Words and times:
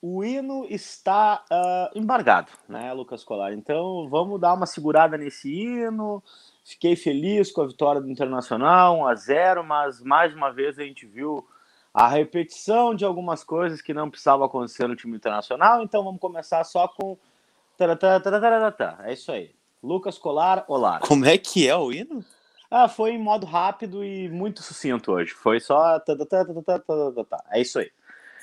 o 0.00 0.24
hino 0.24 0.64
está 0.68 1.44
uh, 1.50 1.98
embargado, 1.98 2.52
né, 2.68 2.92
Lucas 2.92 3.24
Colar? 3.24 3.52
Então 3.52 4.08
vamos 4.08 4.40
dar 4.40 4.54
uma 4.54 4.66
segurada 4.66 5.16
nesse 5.18 5.52
hino. 5.52 6.22
Fiquei 6.64 6.94
feliz 6.94 7.50
com 7.50 7.62
a 7.62 7.66
vitória 7.66 8.00
do 8.00 8.10
Internacional, 8.10 8.98
1 8.98 9.06
a 9.06 9.14
0 9.14 9.64
mas 9.64 10.00
mais 10.00 10.34
uma 10.34 10.50
vez 10.50 10.78
a 10.78 10.82
gente 10.82 11.06
viu 11.06 11.46
a 11.92 12.06
repetição 12.06 12.94
de 12.94 13.04
algumas 13.04 13.42
coisas 13.42 13.82
que 13.82 13.92
não 13.92 14.10
precisavam 14.10 14.46
acontecer 14.46 14.86
no 14.86 14.94
time 14.94 15.16
internacional. 15.16 15.82
Então 15.82 16.04
vamos 16.04 16.20
começar 16.20 16.62
só 16.64 16.86
com. 16.86 17.18
É 19.04 19.12
isso 19.12 19.32
aí. 19.32 19.52
Lucas 19.82 20.18
Colar, 20.18 20.64
olá. 20.68 21.00
Como 21.00 21.24
é 21.24 21.38
que 21.38 21.68
é 21.68 21.76
o 21.76 21.92
hino? 21.92 22.24
Ah, 22.70 22.88
foi 22.88 23.12
em 23.12 23.18
modo 23.18 23.46
rápido 23.46 24.04
e 24.04 24.28
muito 24.28 24.62
sucinto 24.62 25.12
hoje. 25.12 25.32
Foi 25.32 25.58
só. 25.58 26.00
É 27.50 27.60
isso 27.60 27.78
aí. 27.78 27.90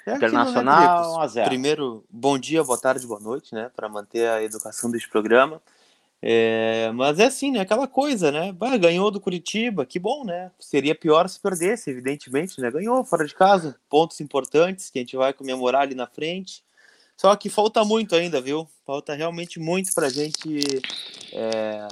É 0.05 0.15
Internacional, 0.15 1.15
1 1.15 1.19
a 1.19 1.27
0. 1.27 1.47
Primeiro, 1.47 2.05
bom 2.09 2.37
dia, 2.37 2.63
boa 2.63 2.77
tarde, 2.77 3.07
boa 3.07 3.19
noite, 3.19 3.55
né? 3.55 3.71
Para 3.75 3.89
manter 3.89 4.29
a 4.29 4.43
educação 4.43 4.91
deste 4.91 5.09
programa. 5.09 5.59
É, 6.21 6.91
mas 6.93 7.19
é 7.19 7.25
assim, 7.25 7.51
né? 7.51 7.61
Aquela 7.61 7.87
coisa, 7.87 8.31
né? 8.31 8.51
Bah, 8.51 8.77
ganhou 8.77 9.09
do 9.09 9.19
Curitiba, 9.19 9.83
que 9.83 9.97
bom, 9.97 10.23
né? 10.23 10.51
Seria 10.59 10.93
pior 10.93 11.27
se 11.27 11.39
perdesse, 11.39 11.89
evidentemente, 11.89 12.61
né? 12.61 12.69
Ganhou 12.69 13.03
fora 13.03 13.25
de 13.25 13.33
casa, 13.33 13.75
pontos 13.89 14.21
importantes 14.21 14.91
que 14.91 14.99
a 14.99 15.01
gente 15.01 15.17
vai 15.17 15.33
comemorar 15.33 15.81
ali 15.81 15.95
na 15.95 16.05
frente. 16.05 16.63
Só 17.17 17.35
que 17.35 17.49
falta 17.49 17.83
muito 17.83 18.15
ainda, 18.15 18.39
viu? 18.39 18.67
Falta 18.85 19.15
realmente 19.15 19.59
muito 19.59 19.91
pra 19.93 20.09
gente. 20.09 20.61
É... 21.33 21.87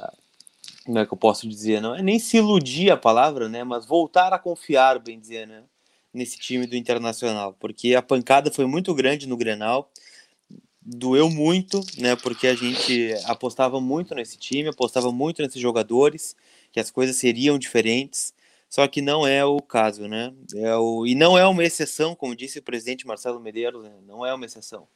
Como 0.85 0.99
é 0.99 1.05
que 1.05 1.13
eu 1.13 1.17
posso 1.17 1.47
dizer? 1.47 1.81
Não 1.81 1.95
é 1.95 2.01
nem 2.03 2.19
se 2.19 2.37
iludir 2.37 2.91
a 2.91 2.97
palavra, 2.97 3.49
né? 3.49 3.63
Mas 3.63 3.85
voltar 3.85 4.33
a 4.33 4.39
confiar, 4.39 4.99
bem 4.99 5.19
dizer, 5.19 5.47
né? 5.47 5.63
Nesse 6.13 6.37
time 6.37 6.67
do 6.67 6.75
Internacional. 6.75 7.55
Porque 7.59 7.95
a 7.95 8.01
pancada 8.01 8.51
foi 8.51 8.65
muito 8.65 8.93
grande 8.93 9.27
no 9.27 9.35
Grenal 9.35 9.91
doeu 10.85 11.29
muito, 11.29 11.81
né? 11.97 12.15
Porque 12.15 12.47
a 12.47 12.55
gente 12.55 13.13
apostava 13.25 13.79
muito 13.79 14.13
nesse 14.13 14.37
time, 14.37 14.69
apostava 14.69 15.11
muito 15.11 15.41
nesses 15.41 15.61
jogadores, 15.61 16.35
que 16.71 16.79
as 16.79 16.91
coisas 16.91 17.15
seriam 17.15 17.57
diferentes. 17.57 18.33
Só 18.69 18.87
que 18.87 19.01
não 19.01 19.25
é 19.25 19.45
o 19.45 19.61
caso, 19.61 20.07
né? 20.07 20.33
É 20.55 20.75
o, 20.75 21.05
e 21.05 21.15
não 21.15 21.37
é 21.37 21.45
uma 21.45 21.63
exceção, 21.63 22.15
como 22.15 22.35
disse 22.35 22.59
o 22.59 22.63
presidente 22.63 23.05
Marcelo 23.05 23.39
Medeiros, 23.39 23.83
né? 23.83 23.91
não 24.07 24.25
é 24.25 24.33
uma 24.33 24.45
exceção. 24.45 24.87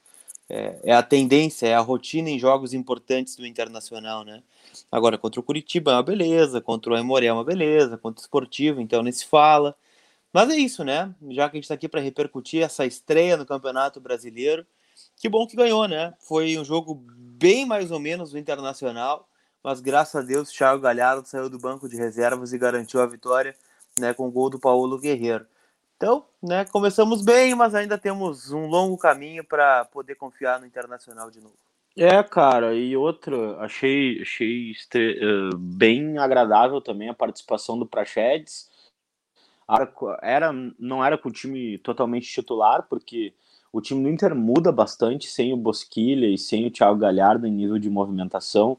É, 0.49 0.79
é, 0.83 0.93
a 0.93 1.03
tendência, 1.03 1.67
é 1.67 1.75
a 1.75 1.79
rotina 1.79 2.29
em 2.29 2.39
jogos 2.39 2.73
importantes 2.73 3.35
do 3.35 3.45
Internacional, 3.45 4.23
né? 4.23 4.41
Agora, 4.91 5.17
contra 5.17 5.39
o 5.39 5.43
Curitiba 5.43 5.91
é 5.91 5.95
uma 5.95 6.03
beleza, 6.03 6.61
contra 6.61 6.93
o 6.93 6.95
Aimoré 6.95 7.27
é 7.27 7.33
uma 7.33 7.43
beleza, 7.43 7.97
contra 7.97 8.19
o 8.19 8.23
Esportivo, 8.23 8.81
então 8.81 9.03
nem 9.03 9.11
se 9.11 9.25
fala. 9.25 9.75
Mas 10.37 10.51
é 10.51 10.55
isso, 10.55 10.83
né? 10.83 11.15
Já 11.31 11.49
que 11.49 11.55
a 11.55 11.57
gente 11.57 11.63
está 11.63 11.73
aqui 11.73 11.89
para 11.89 11.99
repercutir 11.99 12.61
essa 12.61 12.85
estreia 12.85 13.35
no 13.35 13.43
Campeonato 13.43 13.99
Brasileiro, 13.99 14.67
que 15.15 15.27
bom 15.27 15.47
que 15.47 15.55
ganhou, 15.55 15.87
né? 15.87 16.13
Foi 16.19 16.55
um 16.59 16.63
jogo 16.63 16.93
bem 16.93 17.65
mais 17.65 17.89
ou 17.89 17.99
menos 17.99 18.29
do 18.29 18.37
Internacional, 18.37 19.27
mas 19.63 19.81
graças 19.81 20.13
a 20.13 20.23
Deus 20.23 20.51
Thiago 20.51 20.79
Galhardo 20.79 21.27
saiu 21.27 21.49
do 21.49 21.57
banco 21.57 21.89
de 21.89 21.97
reservas 21.97 22.53
e 22.53 22.57
garantiu 22.59 23.01
a 23.01 23.07
vitória, 23.07 23.55
né, 23.99 24.13
com 24.13 24.27
o 24.27 24.31
gol 24.31 24.51
do 24.51 24.59
Paulo 24.59 24.99
Guerreiro. 24.99 25.47
Então, 25.95 26.23
né, 26.39 26.65
começamos 26.65 27.23
bem, 27.23 27.55
mas 27.55 27.73
ainda 27.73 27.97
temos 27.97 28.51
um 28.51 28.67
longo 28.67 28.95
caminho 28.95 29.43
para 29.43 29.85
poder 29.85 30.13
confiar 30.13 30.59
no 30.59 30.67
Internacional 30.67 31.31
de 31.31 31.41
novo. 31.41 31.57
É, 31.97 32.21
cara, 32.21 32.75
e 32.75 32.95
outra, 32.95 33.57
achei, 33.57 34.21
achei 34.21 34.71
uh, 34.71 35.57
bem 35.57 36.19
agradável 36.19 36.79
também 36.79 37.09
a 37.09 37.13
participação 37.15 37.79
do 37.79 37.87
Prachedes. 37.87 38.76
Era, 40.21 40.53
não 40.79 41.03
era 41.03 41.17
com 41.17 41.29
o 41.29 41.31
time 41.31 41.77
totalmente 41.79 42.29
titular, 42.29 42.87
porque 42.89 43.33
o 43.71 43.81
time 43.81 44.01
do 44.01 44.09
Inter 44.09 44.33
muda 44.33 44.71
bastante 44.71 45.27
sem 45.27 45.53
o 45.53 45.57
Bosquilha 45.57 46.27
e 46.27 46.37
sem 46.37 46.67
o 46.67 46.71
Thiago 46.71 46.97
Galhardo 46.97 47.45
em 47.45 47.51
nível 47.51 47.77
de 47.77 47.89
movimentação. 47.89 48.77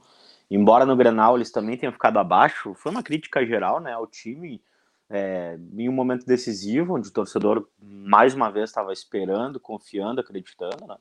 Embora 0.50 0.86
no 0.86 0.96
Grenal 0.96 1.36
eles 1.36 1.50
também 1.50 1.76
tenham 1.76 1.92
ficado 1.92 2.18
abaixo, 2.18 2.74
foi 2.74 2.90
uma 2.90 3.02
crítica 3.02 3.44
geral 3.44 3.80
né, 3.80 3.92
ao 3.92 4.06
time 4.06 4.62
é, 5.10 5.58
em 5.76 5.88
um 5.88 5.92
momento 5.92 6.24
decisivo, 6.24 6.96
onde 6.96 7.08
o 7.08 7.12
torcedor 7.12 7.68
mais 7.80 8.34
uma 8.34 8.50
vez 8.50 8.70
estava 8.70 8.92
esperando, 8.92 9.60
confiando, 9.60 10.20
acreditando. 10.20 10.86
Né? 10.86 10.96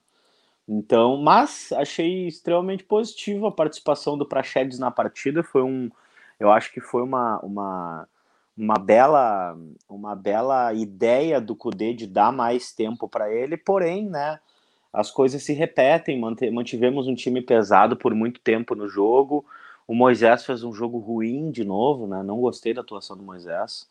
Então, 0.67 1.17
mas 1.17 1.71
achei 1.71 2.27
extremamente 2.27 2.83
positivo 2.83 3.47
a 3.47 3.51
participação 3.51 4.17
do 4.17 4.27
Praxedes 4.27 4.79
na 4.79 4.91
partida. 4.91 5.43
Foi 5.43 5.63
um, 5.63 5.89
eu 6.39 6.51
acho 6.51 6.71
que 6.73 6.81
foi 6.81 7.01
uma, 7.01 7.39
uma 7.39 8.07
uma 8.57 8.79
bela 8.79 9.57
uma 9.87 10.15
bela 10.15 10.73
ideia 10.73 11.39
do 11.39 11.55
Cudê 11.55 11.93
de 11.93 12.07
dar 12.07 12.31
mais 12.31 12.73
tempo 12.73 13.07
para 13.07 13.31
ele, 13.31 13.55
porém, 13.55 14.09
né, 14.09 14.39
as 14.91 15.11
coisas 15.11 15.43
se 15.43 15.53
repetem, 15.53 16.19
mantivemos 16.51 17.07
um 17.07 17.15
time 17.15 17.41
pesado 17.41 17.95
por 17.95 18.15
muito 18.15 18.39
tempo 18.39 18.73
no 18.73 18.87
jogo. 18.87 19.45
O 19.87 19.93
Moisés 19.93 20.45
fez 20.45 20.63
um 20.63 20.73
jogo 20.73 20.97
ruim 20.97 21.51
de 21.51 21.63
novo, 21.63 22.07
né? 22.07 22.23
Não 22.23 22.41
gostei 22.41 22.73
da 22.73 22.81
atuação 22.81 23.15
do 23.15 23.23
Moisés. 23.23 23.87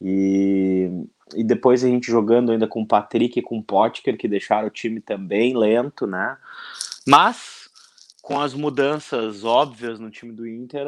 E, 0.00 0.90
e 1.34 1.44
depois 1.44 1.84
a 1.84 1.88
gente 1.88 2.10
jogando 2.10 2.52
ainda 2.52 2.66
com 2.66 2.82
o 2.82 2.86
Patrick 2.86 3.38
e 3.38 3.42
com 3.42 3.58
o 3.58 3.62
Potker, 3.62 4.16
que 4.16 4.28
deixaram 4.28 4.68
o 4.68 4.70
time 4.70 5.00
também 5.00 5.56
lento, 5.56 6.06
né? 6.06 6.36
Mas 7.06 7.70
com 8.20 8.40
as 8.40 8.52
mudanças 8.52 9.44
óbvias 9.44 9.98
no 9.98 10.10
time 10.10 10.32
do 10.32 10.46
Inter, 10.46 10.86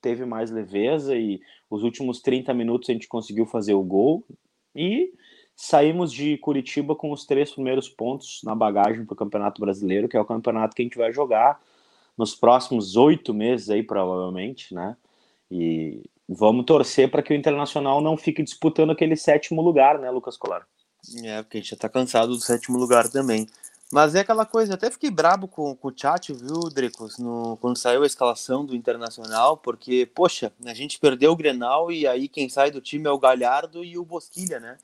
teve 0.00 0.24
mais 0.24 0.50
leveza 0.50 1.14
e 1.14 1.40
os 1.70 1.84
últimos 1.84 2.20
30 2.20 2.52
minutos 2.52 2.90
a 2.90 2.92
gente 2.92 3.08
conseguiu 3.08 3.46
fazer 3.46 3.74
o 3.74 3.82
gol 3.82 4.26
e 4.74 5.12
saímos 5.54 6.12
de 6.12 6.36
Curitiba 6.38 6.96
com 6.96 7.12
os 7.12 7.24
três 7.24 7.52
primeiros 7.52 7.88
pontos 7.88 8.40
na 8.42 8.54
bagagem 8.54 9.04
para 9.04 9.14
o 9.14 9.16
Campeonato 9.16 9.60
Brasileiro, 9.60 10.08
que 10.08 10.16
é 10.16 10.20
o 10.20 10.24
campeonato 10.24 10.74
que 10.74 10.82
a 10.82 10.84
gente 10.84 10.98
vai 10.98 11.12
jogar 11.12 11.60
nos 12.16 12.34
próximos 12.34 12.96
oito 12.96 13.32
meses 13.32 13.70
aí, 13.70 13.82
provavelmente, 13.82 14.74
né? 14.74 14.96
E 15.50 16.02
vamos 16.28 16.64
torcer 16.64 17.10
para 17.10 17.22
que 17.22 17.32
o 17.32 17.36
Internacional 17.36 18.00
não 18.00 18.16
fique 18.16 18.42
disputando 18.42 18.90
aquele 18.90 19.16
sétimo 19.16 19.62
lugar, 19.62 19.98
né, 19.98 20.10
Lucas 20.10 20.36
Colar? 20.36 20.66
É, 21.24 21.42
porque 21.42 21.58
a 21.58 21.60
gente 21.60 21.70
já 21.70 21.74
está 21.74 21.88
cansado 21.88 22.28
do 22.28 22.40
sétimo 22.40 22.78
lugar 22.78 23.08
também. 23.08 23.46
Mas 23.92 24.14
é 24.14 24.20
aquela 24.20 24.46
coisa, 24.46 24.74
até 24.74 24.88
fiquei 24.88 25.10
brabo 25.10 25.48
com, 25.48 25.74
com 25.74 25.88
o 25.88 25.92
chat, 25.94 26.32
viu, 26.32 26.60
Drecos, 26.72 27.18
no, 27.18 27.56
quando 27.60 27.76
saiu 27.76 28.04
a 28.04 28.06
escalação 28.06 28.64
do 28.64 28.76
Internacional, 28.76 29.56
porque, 29.56 30.08
poxa, 30.14 30.52
a 30.64 30.72
gente 30.72 31.00
perdeu 31.00 31.32
o 31.32 31.36
Grenal 31.36 31.90
e 31.90 32.06
aí 32.06 32.28
quem 32.28 32.48
sai 32.48 32.70
do 32.70 32.80
time 32.80 33.08
é 33.08 33.10
o 33.10 33.18
Galhardo 33.18 33.84
e 33.84 33.98
o 33.98 34.04
Bosquilha, 34.04 34.60
né? 34.60 34.78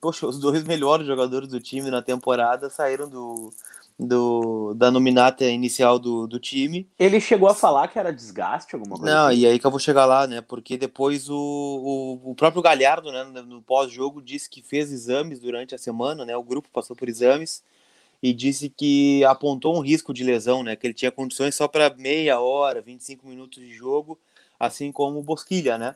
Poxa, 0.00 0.26
os 0.26 0.38
dois 0.38 0.62
melhores 0.64 1.04
jogadores 1.04 1.48
do 1.48 1.58
time 1.58 1.90
na 1.90 2.00
temporada 2.00 2.70
saíram 2.70 3.08
do, 3.08 3.52
do 3.98 4.72
da 4.74 4.88
nominata 4.88 5.44
inicial 5.46 5.98
do, 5.98 6.28
do 6.28 6.38
time. 6.38 6.88
Ele 6.96 7.20
chegou 7.20 7.48
a 7.48 7.54
falar 7.56 7.88
que 7.88 7.98
era 7.98 8.12
desgaste, 8.12 8.76
alguma 8.76 8.96
coisa 8.96 9.12
Não, 9.12 9.26
assim? 9.28 9.38
e 9.38 9.46
aí 9.46 9.58
que 9.58 9.66
eu 9.66 9.70
vou 9.70 9.80
chegar 9.80 10.04
lá, 10.04 10.28
né? 10.28 10.40
Porque 10.40 10.76
depois 10.76 11.28
o, 11.28 11.34
o, 11.34 12.30
o 12.30 12.34
próprio 12.36 12.62
Galhardo, 12.62 13.10
né, 13.10 13.24
no 13.24 13.60
pós-jogo, 13.60 14.22
disse 14.22 14.48
que 14.48 14.62
fez 14.62 14.92
exames 14.92 15.40
durante 15.40 15.74
a 15.74 15.78
semana, 15.78 16.24
né? 16.24 16.36
O 16.36 16.44
grupo 16.44 16.68
passou 16.72 16.94
por 16.94 17.08
exames 17.08 17.64
e 18.24 18.32
disse 18.32 18.70
que 18.70 19.22
apontou 19.26 19.76
um 19.76 19.80
risco 19.80 20.14
de 20.14 20.24
lesão, 20.24 20.62
né? 20.62 20.74
Que 20.74 20.86
ele 20.86 20.94
tinha 20.94 21.12
condições 21.12 21.54
só 21.54 21.68
para 21.68 21.94
meia 21.94 22.40
hora, 22.40 22.80
25 22.80 23.28
minutos 23.28 23.62
de 23.62 23.70
jogo, 23.74 24.18
assim 24.58 24.90
como 24.90 25.18
o 25.18 25.22
Bosquilha, 25.22 25.76
né? 25.76 25.94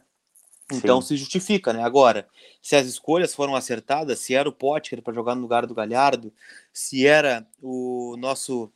Então 0.71 1.01
Sim. 1.01 1.09
se 1.09 1.17
justifica, 1.17 1.73
né? 1.73 1.83
Agora, 1.83 2.29
se 2.61 2.77
as 2.77 2.87
escolhas 2.87 3.35
foram 3.35 3.57
acertadas, 3.57 4.19
se 4.19 4.35
era 4.35 4.47
o 4.47 4.53
Potker 4.53 5.01
para 5.01 5.15
jogar 5.15 5.35
no 5.35 5.41
lugar 5.41 5.65
do 5.65 5.75
Galhardo, 5.75 6.31
se 6.71 7.07
era 7.07 7.47
o 7.63 8.15
nosso 8.19 8.71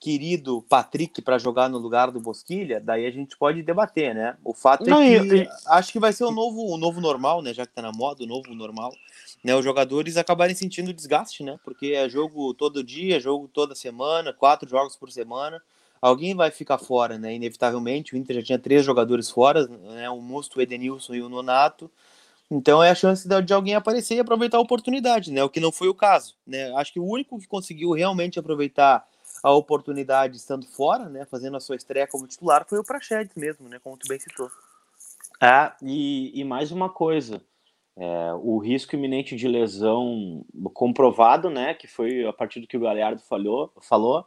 querido 0.00 0.64
Patrick 0.68 1.20
para 1.22 1.38
jogar 1.38 1.68
no 1.68 1.78
lugar 1.78 2.10
do 2.10 2.20
Bosquilha, 2.20 2.80
daí 2.80 3.04
a 3.06 3.10
gente 3.10 3.36
pode 3.36 3.62
debater, 3.62 4.14
né? 4.14 4.36
O 4.44 4.54
fato 4.54 4.84
é 4.86 4.90
Não, 4.90 5.00
é 5.00 5.20
que 5.20 5.36
eu... 5.36 5.46
acho 5.66 5.92
que 5.92 5.98
vai 5.98 6.12
ser 6.12 6.24
o 6.24 6.30
novo, 6.30 6.66
o 6.66 6.76
novo 6.76 7.00
normal, 7.00 7.42
né? 7.42 7.52
Já 7.52 7.66
que 7.66 7.72
tá 7.72 7.82
na 7.82 7.92
moda, 7.92 8.22
o 8.22 8.26
novo 8.26 8.54
normal 8.54 8.92
né, 9.42 9.54
os 9.54 9.64
jogadores 9.64 10.16
acabarem 10.16 10.54
sentindo 10.54 10.92
desgaste, 10.92 11.42
né? 11.42 11.58
Porque 11.64 11.88
é 11.88 12.08
jogo 12.08 12.52
todo 12.54 12.82
dia, 12.82 13.20
jogo 13.20 13.48
toda 13.48 13.74
semana, 13.74 14.32
quatro 14.32 14.68
jogos 14.68 14.96
por 14.96 15.10
semana. 15.10 15.62
Alguém 16.00 16.34
vai 16.34 16.50
ficar 16.50 16.78
fora, 16.78 17.18
né? 17.18 17.34
Inevitavelmente. 17.34 18.14
O 18.14 18.16
Inter 18.16 18.36
já 18.36 18.42
tinha 18.42 18.58
três 18.58 18.84
jogadores 18.84 19.30
fora, 19.30 19.66
né? 19.66 20.08
O 20.10 20.20
Musto, 20.20 20.58
o 20.58 20.62
Edenilson 20.62 21.14
e 21.14 21.22
o 21.22 21.28
Nonato. 21.28 21.90
Então 22.50 22.82
é 22.82 22.90
a 22.90 22.94
chance 22.94 23.28
de 23.28 23.52
alguém 23.52 23.74
aparecer 23.74 24.14
e 24.14 24.20
aproveitar 24.20 24.56
a 24.58 24.60
oportunidade, 24.60 25.30
né? 25.30 25.42
O 25.44 25.50
que 25.50 25.60
não 25.60 25.70
foi 25.70 25.88
o 25.88 25.94
caso, 25.94 26.34
né? 26.46 26.72
Acho 26.76 26.92
que 26.92 27.00
o 27.00 27.04
único 27.04 27.38
que 27.38 27.46
conseguiu 27.46 27.92
realmente 27.92 28.38
aproveitar 28.38 29.06
a 29.42 29.52
oportunidade 29.52 30.36
estando 30.36 30.66
fora, 30.66 31.08
né? 31.08 31.24
Fazendo 31.26 31.56
a 31.56 31.60
sua 31.60 31.76
estreia 31.76 32.06
como 32.06 32.26
titular 32.26 32.66
foi 32.68 32.78
o 32.78 32.84
Prachedes 32.84 33.34
mesmo, 33.34 33.68
né? 33.68 33.78
Como 33.78 33.96
tu 33.96 34.08
bem 34.08 34.18
citou. 34.18 34.50
Ah, 35.40 35.76
e, 35.82 36.32
e 36.38 36.44
mais 36.44 36.72
uma 36.72 36.88
coisa. 36.88 37.42
É, 37.96 38.32
o 38.34 38.58
risco 38.58 38.94
iminente 38.94 39.34
de 39.34 39.48
lesão 39.48 40.44
comprovado, 40.72 41.50
né, 41.50 41.74
que 41.74 41.88
foi 41.88 42.24
a 42.24 42.32
partir 42.32 42.60
do 42.60 42.66
que 42.68 42.76
o 42.76 42.80
Galhardo 42.80 43.20
falhou, 43.20 43.72
falou, 43.80 44.24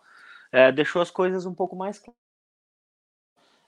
é, 0.52 0.74
deixou 0.74 1.02
as 1.02 1.10
coisas 1.10 1.46
um 1.46 1.54
pouco 1.54 1.74
mais 1.74 1.98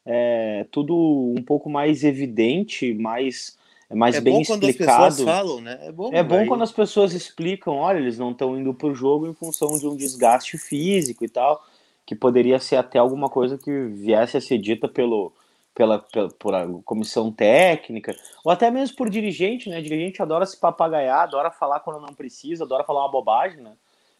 é, 0.05 0.65
tudo 0.71 0.95
um 1.37 1.41
pouco 1.41 1.69
mais 1.69 2.03
evidente, 2.03 2.93
mais 2.93 3.57
mais 3.91 4.15
é 4.15 4.21
bem 4.21 4.41
explicado. 4.41 4.59
quando 4.59 4.69
as 4.69 5.15
pessoas 5.15 5.21
falam, 5.21 5.61
né? 5.61 5.79
É 5.81 5.91
bom, 5.91 6.09
é 6.13 6.23
bom 6.23 6.39
aí... 6.39 6.47
quando 6.47 6.63
as 6.63 6.71
pessoas 6.71 7.13
explicam, 7.13 7.75
olha, 7.75 7.97
eles 7.97 8.17
não 8.17 8.31
estão 8.31 8.57
indo 8.57 8.73
para 8.73 8.87
o 8.87 8.95
jogo 8.95 9.27
em 9.27 9.33
função 9.33 9.77
de 9.77 9.87
um 9.87 9.95
desgaste 9.95 10.57
físico 10.57 11.23
e 11.23 11.29
tal, 11.29 11.63
que 12.05 12.15
poderia 12.15 12.59
ser 12.59 12.77
até 12.77 12.99
alguma 12.99 13.29
coisa 13.29 13.57
que 13.57 13.85
viesse 13.87 14.37
a 14.37 14.41
ser 14.41 14.57
dita 14.57 14.87
pelo, 14.87 15.33
pela, 15.73 15.99
pela 15.99 16.29
por 16.29 16.83
comissão 16.83 17.31
técnica, 17.31 18.15
ou 18.43 18.51
até 18.51 18.69
mesmo 18.69 18.95
por 18.95 19.09
dirigente, 19.09 19.69
né? 19.69 19.81
Dirigente 19.81 20.21
adora 20.21 20.45
se 20.45 20.57
papagaiar, 20.57 21.21
adora 21.21 21.51
falar 21.51 21.79
quando 21.79 22.01
não 22.01 22.13
precisa, 22.13 22.63
adora 22.63 22.83
falar 22.83 23.01
uma 23.01 23.11
bobagem, 23.11 23.61
né? 23.61 23.73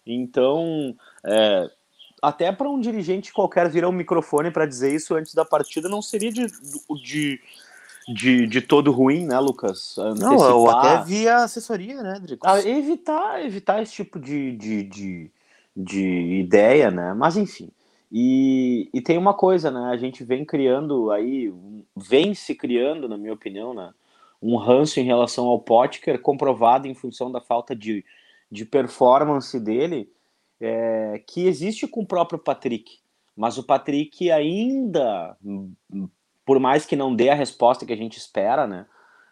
Então, 0.06 0.96
é, 1.26 1.70
até 2.22 2.52
para 2.52 2.70
um 2.70 2.80
dirigente 2.80 3.34
qualquer 3.34 3.70
virar 3.70 3.90
um 3.90 3.94
microfone 3.94 4.50
para 4.50 4.66
dizer 4.66 4.94
isso 4.94 5.16
antes 5.16 5.34
da 5.34 5.44
partida 5.44 5.90
não 5.90 6.02
seria 6.02 6.32
de, 6.32 6.48
de, 7.02 7.42
de, 8.08 8.48
de 8.48 8.62
todo 8.62 8.92
ruim, 8.92 9.26
né, 9.26 9.40
Lucas? 9.40 9.98
Antecipar, 9.98 10.32
não, 10.32 10.58
ou 10.58 10.70
até 10.70 11.04
via 11.04 11.38
assessoria, 11.38 12.02
né, 12.02 12.20
Drico? 12.20 12.46
Ah, 12.48 12.60
evitar, 12.60 13.44
evitar 13.44 13.82
esse 13.82 13.94
tipo 13.94 14.20
de, 14.20 14.56
de, 14.56 14.84
de, 14.84 15.32
de 15.76 16.40
ideia, 16.40 16.92
né? 16.92 17.14
Mas 17.14 17.38
enfim. 17.38 17.70
E, 18.12 18.90
e 18.94 19.02
tem 19.02 19.18
uma 19.18 19.34
coisa, 19.34 19.72
né? 19.72 19.92
A 19.92 19.98
gente 19.98 20.24
vem 20.24 20.46
criando 20.46 21.10
aí, 21.12 21.52
vem 21.96 22.34
se 22.34 22.54
criando, 22.54 23.10
na 23.10 23.18
minha 23.18 23.34
opinião, 23.34 23.74
né? 23.74 23.92
Um 24.42 24.58
ranço 24.58 25.00
em 25.00 25.04
relação 25.04 25.46
ao 25.46 25.60
Potker, 25.60 26.22
comprovado 26.22 26.88
em 26.88 26.94
função 26.94 27.32
da 27.32 27.40
falta 27.40 27.76
de, 27.76 28.06
de 28.52 28.66
performance 28.66 29.60
dele, 29.60 30.12
é, 30.60 31.24
que 31.26 31.48
existe 31.48 31.88
com 31.88 32.02
o 32.02 32.06
próprio 32.06 32.38
Patrick. 32.38 33.00
Mas 33.36 33.58
o 33.58 33.64
Patrick 33.64 34.30
ainda 34.30 35.36
por 36.46 36.60
mais 36.60 36.86
que 36.86 36.96
não 36.96 37.16
dê 37.16 37.30
a 37.30 37.36
resposta 37.36 37.86
que 37.86 37.94
a 37.94 37.98
gente 37.98 38.18
espera, 38.18 38.68
né? 38.68 38.86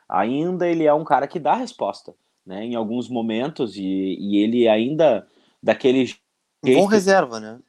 Ainda 0.08 0.68
ele 0.68 0.86
é 0.86 0.94
um 0.94 1.04
cara 1.04 1.28
que 1.28 1.40
dá 1.40 1.54
resposta, 1.54 2.14
né? 2.46 2.64
Em 2.64 2.76
alguns 2.76 3.10
momentos 3.10 3.76
e, 3.76 4.18
e 4.20 4.38
ele 4.38 4.68
ainda 4.68 5.28
daquele 5.62 6.06
jeito... 6.06 6.22
um 6.66 6.74
bom 6.82 6.86
reserva, 6.86 7.40
né? 7.40 7.60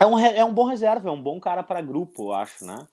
É 0.00 0.06
um, 0.06 0.18
é 0.18 0.44
um 0.44 0.52
bom 0.52 0.64
reserva, 0.64 1.08
é 1.08 1.12
um 1.12 1.22
bom 1.22 1.38
cara 1.38 1.62
para 1.62 1.80
grupo, 1.82 2.30
eu 2.30 2.32
acho, 2.32 2.64
né? 2.64 2.86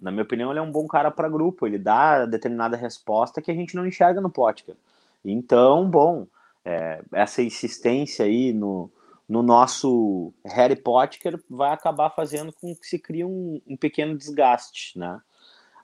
Na 0.00 0.10
minha 0.10 0.22
opinião, 0.22 0.50
ele 0.50 0.58
é 0.58 0.62
um 0.62 0.70
bom 0.70 0.86
cara 0.86 1.10
para 1.10 1.28
grupo. 1.28 1.66
Ele 1.66 1.78
dá 1.78 2.26
determinada 2.26 2.76
resposta 2.76 3.40
que 3.40 3.50
a 3.50 3.54
gente 3.54 3.74
não 3.74 3.86
enxerga 3.86 4.20
no 4.20 4.30
Potker. 4.30 4.76
Então, 5.24 5.88
bom, 5.88 6.26
é, 6.64 7.00
essa 7.12 7.42
insistência 7.42 8.24
aí 8.24 8.52
no, 8.52 8.90
no 9.28 9.42
nosso 9.42 10.32
Harry 10.44 10.76
Potter 10.76 11.42
vai 11.50 11.72
acabar 11.72 12.10
fazendo 12.10 12.52
com 12.52 12.74
que 12.74 12.86
se 12.86 12.98
crie 12.98 13.24
um, 13.24 13.60
um 13.66 13.76
pequeno 13.76 14.16
desgaste, 14.16 14.98
né? 14.98 15.20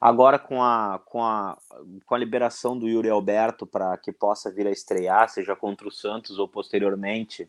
Agora 0.01 0.39
com 0.39 0.61
a, 0.61 1.01
com 1.05 1.23
a, 1.23 1.57
com 2.05 2.15
a 2.15 2.19
liberação 2.19 2.77
do 2.77 2.89
Yuri 2.89 3.09
Alberto 3.09 3.65
para 3.67 3.97
que 3.97 4.11
possa 4.11 4.51
vir 4.51 4.67
a 4.67 4.71
estrear, 4.71 5.29
seja 5.29 5.55
contra 5.55 5.87
o 5.87 5.93
Santos 5.93 6.39
ou 6.39 6.49
posteriormente, 6.49 7.49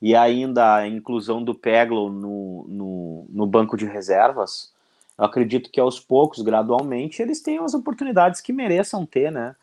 e 0.00 0.14
ainda 0.14 0.76
a 0.76 0.86
inclusão 0.86 1.42
do 1.42 1.54
Peglo 1.54 2.10
no, 2.10 2.66
no, 2.68 3.26
no 3.30 3.46
banco 3.46 3.76
de 3.76 3.86
reservas, 3.86 4.72
eu 5.18 5.24
acredito 5.24 5.70
que 5.70 5.80
aos 5.80 5.98
poucos, 5.98 6.42
gradualmente, 6.42 7.20
eles 7.20 7.40
tenham 7.40 7.64
as 7.64 7.74
oportunidades 7.74 8.40
que 8.40 8.52
mereçam 8.52 9.04
ter, 9.04 9.32
né? 9.32 9.56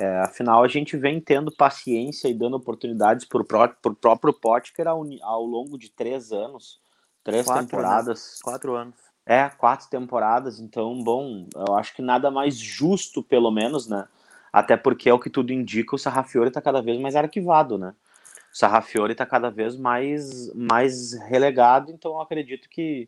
É, 0.00 0.20
afinal, 0.20 0.64
a 0.64 0.68
gente 0.68 0.96
vem 0.96 1.20
tendo 1.20 1.54
paciência 1.54 2.26
e 2.26 2.32
dando 2.32 2.56
oportunidades 2.56 3.26
para 3.26 3.42
o 3.42 3.94
próprio 3.94 4.32
Potker 4.32 4.88
ao, 4.88 5.04
ao 5.20 5.44
longo 5.44 5.76
de 5.76 5.90
três 5.90 6.32
anos, 6.32 6.80
três 7.22 7.44
quatro, 7.44 7.66
temporadas. 7.66 8.38
Né? 8.38 8.42
Quatro 8.42 8.74
anos. 8.74 8.94
É, 9.26 9.50
quatro 9.50 9.90
temporadas. 9.90 10.58
Então, 10.58 11.04
bom, 11.04 11.46
eu 11.54 11.76
acho 11.76 11.94
que 11.94 12.00
nada 12.00 12.30
mais 12.30 12.56
justo, 12.56 13.22
pelo 13.22 13.50
menos, 13.50 13.86
né? 13.88 14.08
Até 14.50 14.74
porque 14.74 15.10
é 15.10 15.12
o 15.12 15.20
que 15.20 15.28
tudo 15.28 15.52
indica, 15.52 15.94
o 15.94 15.98
Sarrafiore 15.98 16.48
está 16.48 16.62
cada 16.62 16.80
vez 16.80 16.98
mais 16.98 17.14
arquivado, 17.14 17.76
né? 17.76 17.94
O 18.50 18.56
Sarrafiore 18.56 19.12
está 19.12 19.26
cada 19.26 19.50
vez 19.50 19.76
mais, 19.76 20.50
mais 20.54 21.12
relegado, 21.28 21.92
então 21.92 22.12
eu 22.12 22.22
acredito 22.22 22.70
que 22.70 23.06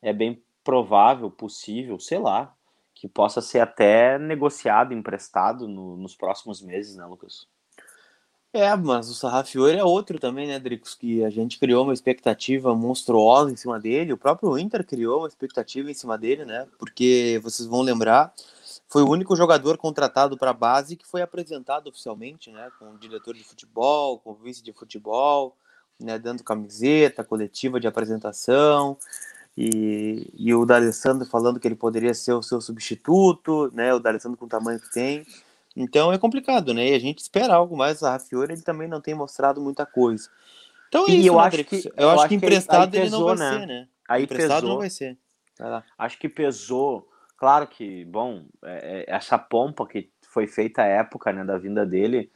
é 0.00 0.10
bem 0.10 0.42
provável, 0.64 1.30
possível, 1.30 2.00
sei 2.00 2.18
lá, 2.18 2.56
que 2.94 3.08
possa 3.08 3.40
ser 3.40 3.60
até 3.60 4.18
negociado, 4.18 4.94
emprestado 4.94 5.66
no, 5.66 5.96
nos 5.96 6.14
próximos 6.14 6.62
meses, 6.62 6.96
né, 6.96 7.04
Lucas? 7.04 7.46
É, 8.52 8.76
mas 8.76 9.08
o 9.10 9.14
Sarrafiore 9.14 9.76
é 9.76 9.82
outro 9.82 10.16
também, 10.20 10.46
né, 10.46 10.60
Dricos? 10.60 10.94
Que 10.94 11.24
a 11.24 11.28
gente 11.28 11.58
criou 11.58 11.82
uma 11.82 11.92
expectativa 11.92 12.72
monstruosa 12.72 13.50
em 13.50 13.56
cima 13.56 13.80
dele. 13.80 14.12
O 14.12 14.16
próprio 14.16 14.56
Inter 14.56 14.86
criou 14.86 15.22
uma 15.22 15.28
expectativa 15.28 15.90
em 15.90 15.94
cima 15.94 16.16
dele, 16.16 16.44
né? 16.44 16.64
Porque 16.78 17.40
vocês 17.42 17.66
vão 17.66 17.82
lembrar, 17.82 18.32
foi 18.88 19.02
o 19.02 19.10
único 19.10 19.34
jogador 19.34 19.76
contratado 19.76 20.38
para 20.38 20.50
a 20.50 20.54
base 20.54 20.94
que 20.94 21.04
foi 21.04 21.20
apresentado 21.20 21.88
oficialmente, 21.88 22.52
né? 22.52 22.70
Com 22.78 22.92
o 22.92 22.98
diretor 22.98 23.34
de 23.34 23.42
futebol, 23.42 24.20
com 24.20 24.30
o 24.30 24.34
vice 24.36 24.62
de 24.62 24.72
futebol, 24.72 25.56
né? 25.98 26.16
Dando 26.16 26.44
camiseta, 26.44 27.24
coletiva 27.24 27.80
de 27.80 27.88
apresentação 27.88 28.96
e, 29.56 30.30
e 30.34 30.52
o 30.54 30.64
D'Alessandro 30.64 31.26
falando 31.26 31.60
que 31.60 31.68
ele 31.68 31.76
poderia 31.76 32.12
ser 32.12 32.32
o 32.32 32.42
seu 32.42 32.60
substituto, 32.60 33.70
né? 33.72 33.94
O 33.94 34.00
D'Alessandro 34.00 34.36
com 34.36 34.46
o 34.46 34.48
tamanho 34.48 34.80
que 34.80 34.90
tem. 34.90 35.24
Então 35.76 36.12
é 36.12 36.18
complicado, 36.18 36.74
né? 36.74 36.88
E 36.88 36.94
a 36.94 36.98
gente 36.98 37.20
espera 37.20 37.54
algo 37.54 37.76
mais. 37.76 38.02
A 38.02 38.12
Rafiori 38.12 38.52
ele 38.52 38.62
também 38.62 38.88
não 38.88 39.00
tem 39.00 39.14
mostrado 39.14 39.60
muita 39.60 39.86
coisa. 39.86 40.28
Então 40.88 41.06
é 41.06 41.10
e 41.10 41.20
isso, 41.20 41.28
eu, 41.28 41.40
acho 41.40 41.64
que, 41.64 41.76
eu, 41.86 41.92
eu 41.96 42.10
acho 42.10 42.22
que, 42.24 42.28
que 42.28 42.34
emprestado 42.34 42.90
pesou, 42.90 43.02
ele 43.02 43.10
não 43.10 43.24
vai 43.24 43.36
né? 43.36 43.60
ser, 43.60 43.66
né? 43.66 43.88
Aí 44.08 44.24
emprestado 44.24 44.60
pesou. 44.60 44.68
não 44.70 44.78
vai 44.78 44.90
ser. 44.90 45.18
Acho 45.96 46.18
que 46.18 46.28
pesou. 46.28 47.08
Claro 47.36 47.66
que, 47.66 48.04
bom, 48.06 48.44
é, 48.64 49.04
é, 49.08 49.14
essa 49.14 49.38
pompa 49.38 49.86
que 49.86 50.10
foi 50.22 50.46
feita 50.46 50.82
à 50.82 50.86
época 50.86 51.32
né, 51.32 51.44
da 51.44 51.58
vinda 51.58 51.84
dele, 51.84 52.30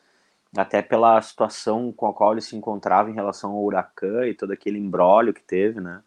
até 0.56 0.82
pela 0.82 1.20
situação 1.20 1.92
com 1.92 2.06
a 2.06 2.14
qual 2.14 2.32
ele 2.32 2.40
se 2.40 2.56
encontrava 2.56 3.10
em 3.10 3.14
relação 3.14 3.52
ao 3.52 3.64
Huracan 3.64 4.26
e 4.26 4.34
todo 4.34 4.52
aquele 4.52 4.78
embrólio 4.78 5.34
que 5.34 5.42
teve, 5.42 5.80
né? 5.80 6.00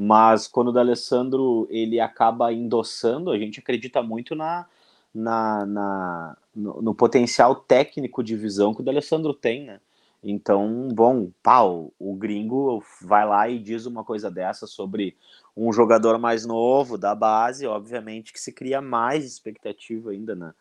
Mas 0.00 0.46
quando 0.46 0.68
o 0.68 0.72
D'Alessandro 0.72 1.66
ele 1.68 1.98
acaba 1.98 2.52
endossando, 2.52 3.32
a 3.32 3.38
gente 3.38 3.58
acredita 3.58 4.00
muito 4.00 4.36
na, 4.36 4.64
na, 5.12 5.66
na 5.66 6.36
no, 6.54 6.80
no, 6.80 6.94
potencial 6.94 7.56
técnico 7.56 8.22
de 8.22 8.36
visão 8.36 8.72
que 8.72 8.80
o 8.80 8.84
D'Alessandro 8.84 9.34
tem, 9.34 9.64
né? 9.64 9.80
Então, 10.22 10.88
bom, 10.92 11.32
pau, 11.42 11.92
o 11.98 12.14
gringo 12.14 12.80
vai 13.02 13.26
lá 13.26 13.48
e 13.48 13.58
diz 13.58 13.86
uma 13.86 14.04
coisa 14.04 14.30
dessa 14.30 14.68
sobre 14.68 15.16
um 15.56 15.72
jogador 15.72 16.16
mais 16.16 16.46
novo 16.46 16.96
da 16.96 17.12
base, 17.12 17.66
obviamente 17.66 18.32
que 18.32 18.40
se 18.40 18.52
cria 18.52 18.80
mais 18.80 19.24
expectativa 19.24 20.12
ainda, 20.12 20.36
né? 20.36 20.54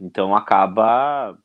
Então 0.00 0.34
acaba 0.34 1.38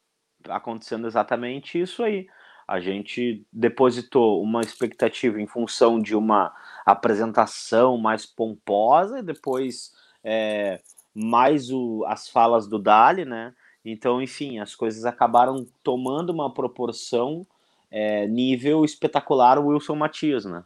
acontecendo 0.50 1.06
exatamente 1.06 1.80
isso 1.80 2.02
aí 2.04 2.28
a 2.68 2.80
gente 2.80 3.46
depositou 3.52 4.42
uma 4.42 4.62
expectativa 4.62 5.40
em 5.40 5.46
função 5.46 6.02
de 6.02 6.16
uma 6.16 6.52
apresentação 6.86 7.98
mais 7.98 8.26
pomposa 8.26 9.20
e 9.20 9.24
depois 9.24 9.94
é, 10.24 10.80
mais 11.14 11.72
o, 11.72 12.06
as 12.08 12.30
falas 12.30 12.68
do 12.68 12.78
Dali, 12.78 13.26
né? 13.26 13.54
Então, 13.84 14.22
enfim, 14.22 14.60
as 14.60 14.76
coisas 14.76 15.06
acabaram 15.06 15.66
tomando 15.84 16.32
uma 16.32 16.54
proporção 16.54 17.46
é, 17.92 18.28
nível 18.28 18.84
espetacular 18.84 19.60
Wilson 19.60 19.96
Matias, 19.96 20.46
né? 20.46 20.64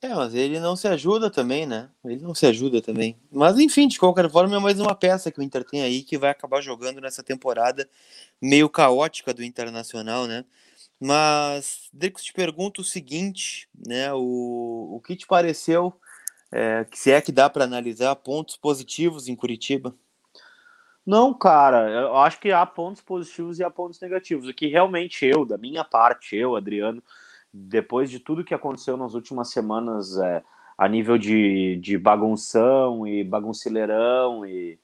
É, 0.00 0.12
mas 0.14 0.34
ele 0.34 0.58
não 0.58 0.74
se 0.74 0.88
ajuda 0.88 1.30
também, 1.30 1.64
né? 1.64 1.88
Ele 2.04 2.20
não 2.20 2.34
se 2.34 2.44
ajuda 2.44 2.82
também. 2.82 3.16
Mas 3.30 3.56
enfim, 3.58 3.86
de 3.86 4.00
qualquer 4.00 4.28
forma, 4.28 4.56
é 4.56 4.58
mais 4.58 4.80
uma 4.80 4.96
peça 4.96 5.30
que 5.30 5.38
o 5.38 5.42
Inter 5.42 5.64
tem 5.64 5.80
aí 5.80 6.02
que 6.02 6.18
vai 6.18 6.30
acabar 6.30 6.60
jogando 6.60 7.00
nessa 7.00 7.22
temporada 7.22 7.88
meio 8.40 8.68
caótica 8.68 9.32
do 9.32 9.44
Internacional, 9.44 10.26
né? 10.26 10.44
Mas, 11.04 11.88
Dricos, 11.92 12.22
te 12.22 12.32
pergunto 12.32 12.80
o 12.80 12.84
seguinte, 12.84 13.68
né? 13.74 14.12
O, 14.14 14.94
o 14.94 15.00
que 15.04 15.16
te 15.16 15.26
pareceu, 15.26 15.92
é, 16.52 16.86
se 16.92 17.10
é 17.10 17.20
que 17.20 17.32
dá 17.32 17.50
para 17.50 17.64
analisar 17.64 18.14
pontos 18.14 18.56
positivos 18.56 19.26
em 19.26 19.34
Curitiba? 19.34 19.92
Não, 21.04 21.34
cara, 21.34 21.90
eu 21.90 22.16
acho 22.18 22.38
que 22.38 22.52
há 22.52 22.64
pontos 22.64 23.02
positivos 23.02 23.58
e 23.58 23.64
há 23.64 23.70
pontos 23.70 24.00
negativos. 24.00 24.46
O 24.46 24.54
que 24.54 24.68
realmente 24.68 25.26
eu, 25.26 25.44
da 25.44 25.58
minha 25.58 25.82
parte, 25.82 26.36
eu, 26.36 26.54
Adriano, 26.54 27.02
depois 27.52 28.08
de 28.08 28.20
tudo 28.20 28.44
que 28.44 28.54
aconteceu 28.54 28.96
nas 28.96 29.14
últimas 29.14 29.50
semanas 29.50 30.16
é, 30.18 30.40
a 30.78 30.86
nível 30.86 31.18
de, 31.18 31.80
de 31.82 31.98
bagunção 31.98 33.08
e 33.08 33.24
baguncileirão 33.24 34.46
e, 34.46 34.78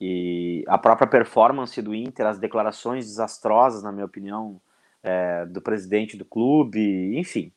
e 0.00 0.64
a 0.66 0.78
própria 0.78 1.06
performance 1.06 1.82
do 1.82 1.94
Inter, 1.94 2.24
as 2.26 2.38
declarações 2.38 3.04
desastrosas, 3.04 3.82
na 3.82 3.92
minha 3.92 4.06
opinião, 4.06 4.62
é, 5.06 5.46
do 5.46 5.62
presidente 5.62 6.16
do 6.16 6.24
clube, 6.24 7.16
enfim. 7.16 7.52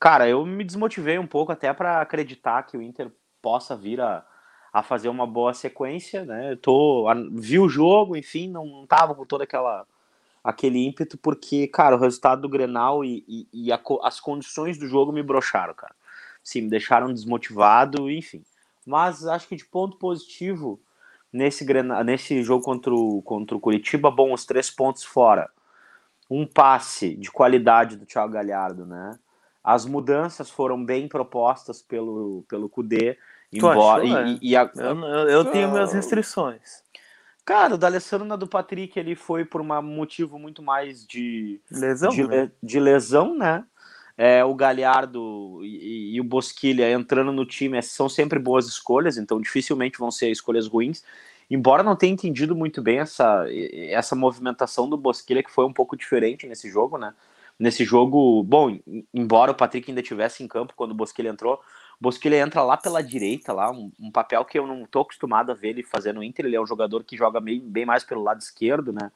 Cara, 0.00 0.28
eu 0.28 0.44
me 0.46 0.64
desmotivei 0.64 1.18
um 1.18 1.26
pouco 1.26 1.52
até 1.52 1.72
para 1.72 2.00
acreditar 2.00 2.62
que 2.64 2.76
o 2.76 2.82
Inter 2.82 3.10
possa 3.42 3.76
vir 3.76 4.00
a, 4.00 4.24
a 4.72 4.82
fazer 4.82 5.08
uma 5.08 5.26
boa 5.26 5.52
sequência, 5.52 6.24
né? 6.24 6.52
Eu 6.52 6.56
tô, 6.56 7.06
vi 7.32 7.58
o 7.58 7.68
jogo, 7.68 8.16
enfim, 8.16 8.48
não, 8.48 8.64
não 8.66 8.86
tava 8.86 9.14
com 9.14 9.26
toda 9.26 9.44
aquela 9.44 9.86
aquele 10.42 10.86
ímpeto, 10.86 11.18
porque, 11.18 11.66
cara, 11.66 11.96
o 11.96 11.98
resultado 11.98 12.42
do 12.42 12.48
Grenal 12.48 13.04
e, 13.04 13.24
e, 13.26 13.48
e 13.52 13.72
a, 13.72 13.80
as 14.02 14.20
condições 14.20 14.78
do 14.78 14.86
jogo 14.86 15.12
me 15.12 15.22
broxaram, 15.22 15.74
cara. 15.74 15.94
Sim, 16.42 16.62
me 16.62 16.70
deixaram 16.70 17.12
desmotivado, 17.12 18.08
enfim. 18.08 18.44
Mas 18.86 19.26
acho 19.26 19.48
que 19.48 19.56
de 19.56 19.64
ponto 19.64 19.96
positivo, 19.96 20.80
nesse, 21.32 21.66
nesse 22.04 22.44
jogo 22.44 22.64
contra 22.64 22.94
o, 22.94 23.20
contra 23.22 23.56
o 23.56 23.60
Curitiba, 23.60 24.08
bom, 24.08 24.32
os 24.32 24.46
três 24.46 24.70
pontos 24.70 25.02
fora. 25.02 25.50
Um 26.28 26.46
passe 26.46 27.14
de 27.16 27.30
qualidade 27.30 27.96
do 27.96 28.06
Thiago 28.06 28.32
Galhardo, 28.32 28.84
né? 28.84 29.18
As 29.62 29.84
mudanças 29.84 30.48
foram 30.48 30.84
bem 30.84 31.08
propostas 31.08 31.82
pelo, 31.82 32.44
pelo 32.48 32.68
Cudê. 32.68 33.18
Embora, 33.52 34.02
achou, 34.02 34.26
e, 34.26 34.34
é? 34.34 34.38
e 34.42 34.56
a... 34.56 34.70
eu, 34.76 35.28
eu, 35.28 35.44
tenho 35.46 35.70
minhas 35.70 35.92
restrições. 35.92 36.82
Cara, 37.44 37.74
o 37.74 37.78
D'Alessandro 37.78 38.26
na 38.26 38.34
do 38.34 38.48
Patrick 38.48 38.98
ele 38.98 39.14
foi 39.14 39.44
por 39.44 39.60
um 39.60 39.82
motivo 39.82 40.38
muito 40.38 40.62
mais 40.62 41.06
de 41.06 41.60
lesão, 41.70 42.10
de, 42.10 42.26
né? 42.26 42.50
de 42.60 42.80
lesão, 42.80 43.36
né? 43.36 43.64
É, 44.18 44.44
o 44.44 44.54
Galhardo 44.54 45.60
e, 45.62 46.14
e, 46.14 46.20
o 46.20 46.24
Bosquilha 46.24 46.90
entrando 46.90 47.30
no 47.30 47.44
time 47.44 47.80
são 47.82 48.08
sempre 48.08 48.38
boas 48.38 48.66
escolhas, 48.66 49.18
então 49.18 49.40
dificilmente 49.40 49.98
vão 49.98 50.10
ser 50.10 50.30
escolhas 50.30 50.66
ruins. 50.66 51.04
Embora 51.50 51.82
não 51.82 51.94
tenha 51.94 52.12
entendido 52.12 52.56
muito 52.56 52.82
bem 52.82 52.98
essa, 52.98 53.46
essa 53.90 54.16
movimentação 54.16 54.88
do 54.88 54.96
Bosquilha, 54.96 55.42
que 55.42 55.50
foi 55.50 55.64
um 55.64 55.72
pouco 55.72 55.96
diferente 55.96 56.46
nesse 56.46 56.68
jogo, 56.68 56.98
né? 56.98 57.14
Nesse 57.58 57.84
jogo, 57.84 58.42
bom, 58.42 58.78
embora 59.14 59.52
o 59.52 59.54
Patrick 59.54 59.90
ainda 59.90 60.00
estivesse 60.00 60.42
em 60.42 60.48
campo 60.48 60.74
quando 60.76 60.90
o 60.90 60.94
Bosquilha 60.94 61.30
entrou, 61.30 61.54
o 61.54 62.02
Bosquilha 62.02 62.36
entra 62.36 62.62
lá 62.62 62.76
pela 62.76 63.02
direita, 63.02 63.52
lá, 63.52 63.70
um, 63.70 63.90
um, 63.98 64.10
papel 64.10 64.44
que 64.44 64.58
eu 64.58 64.66
não 64.66 64.84
tô 64.84 65.00
acostumado 65.00 65.50
a 65.50 65.54
ver 65.54 65.68
ele 65.68 65.82
fazer 65.82 66.12
no 66.12 66.22
Inter. 66.22 66.44
Ele 66.44 66.56
é 66.56 66.60
um 66.60 66.66
jogador 66.66 67.02
que 67.04 67.16
joga 67.16 67.40
meio, 67.40 67.62
bem 67.62 67.86
mais 67.86 68.04
pelo 68.04 68.22
lado 68.22 68.40
esquerdo, 68.40 68.92
né? 68.92 69.10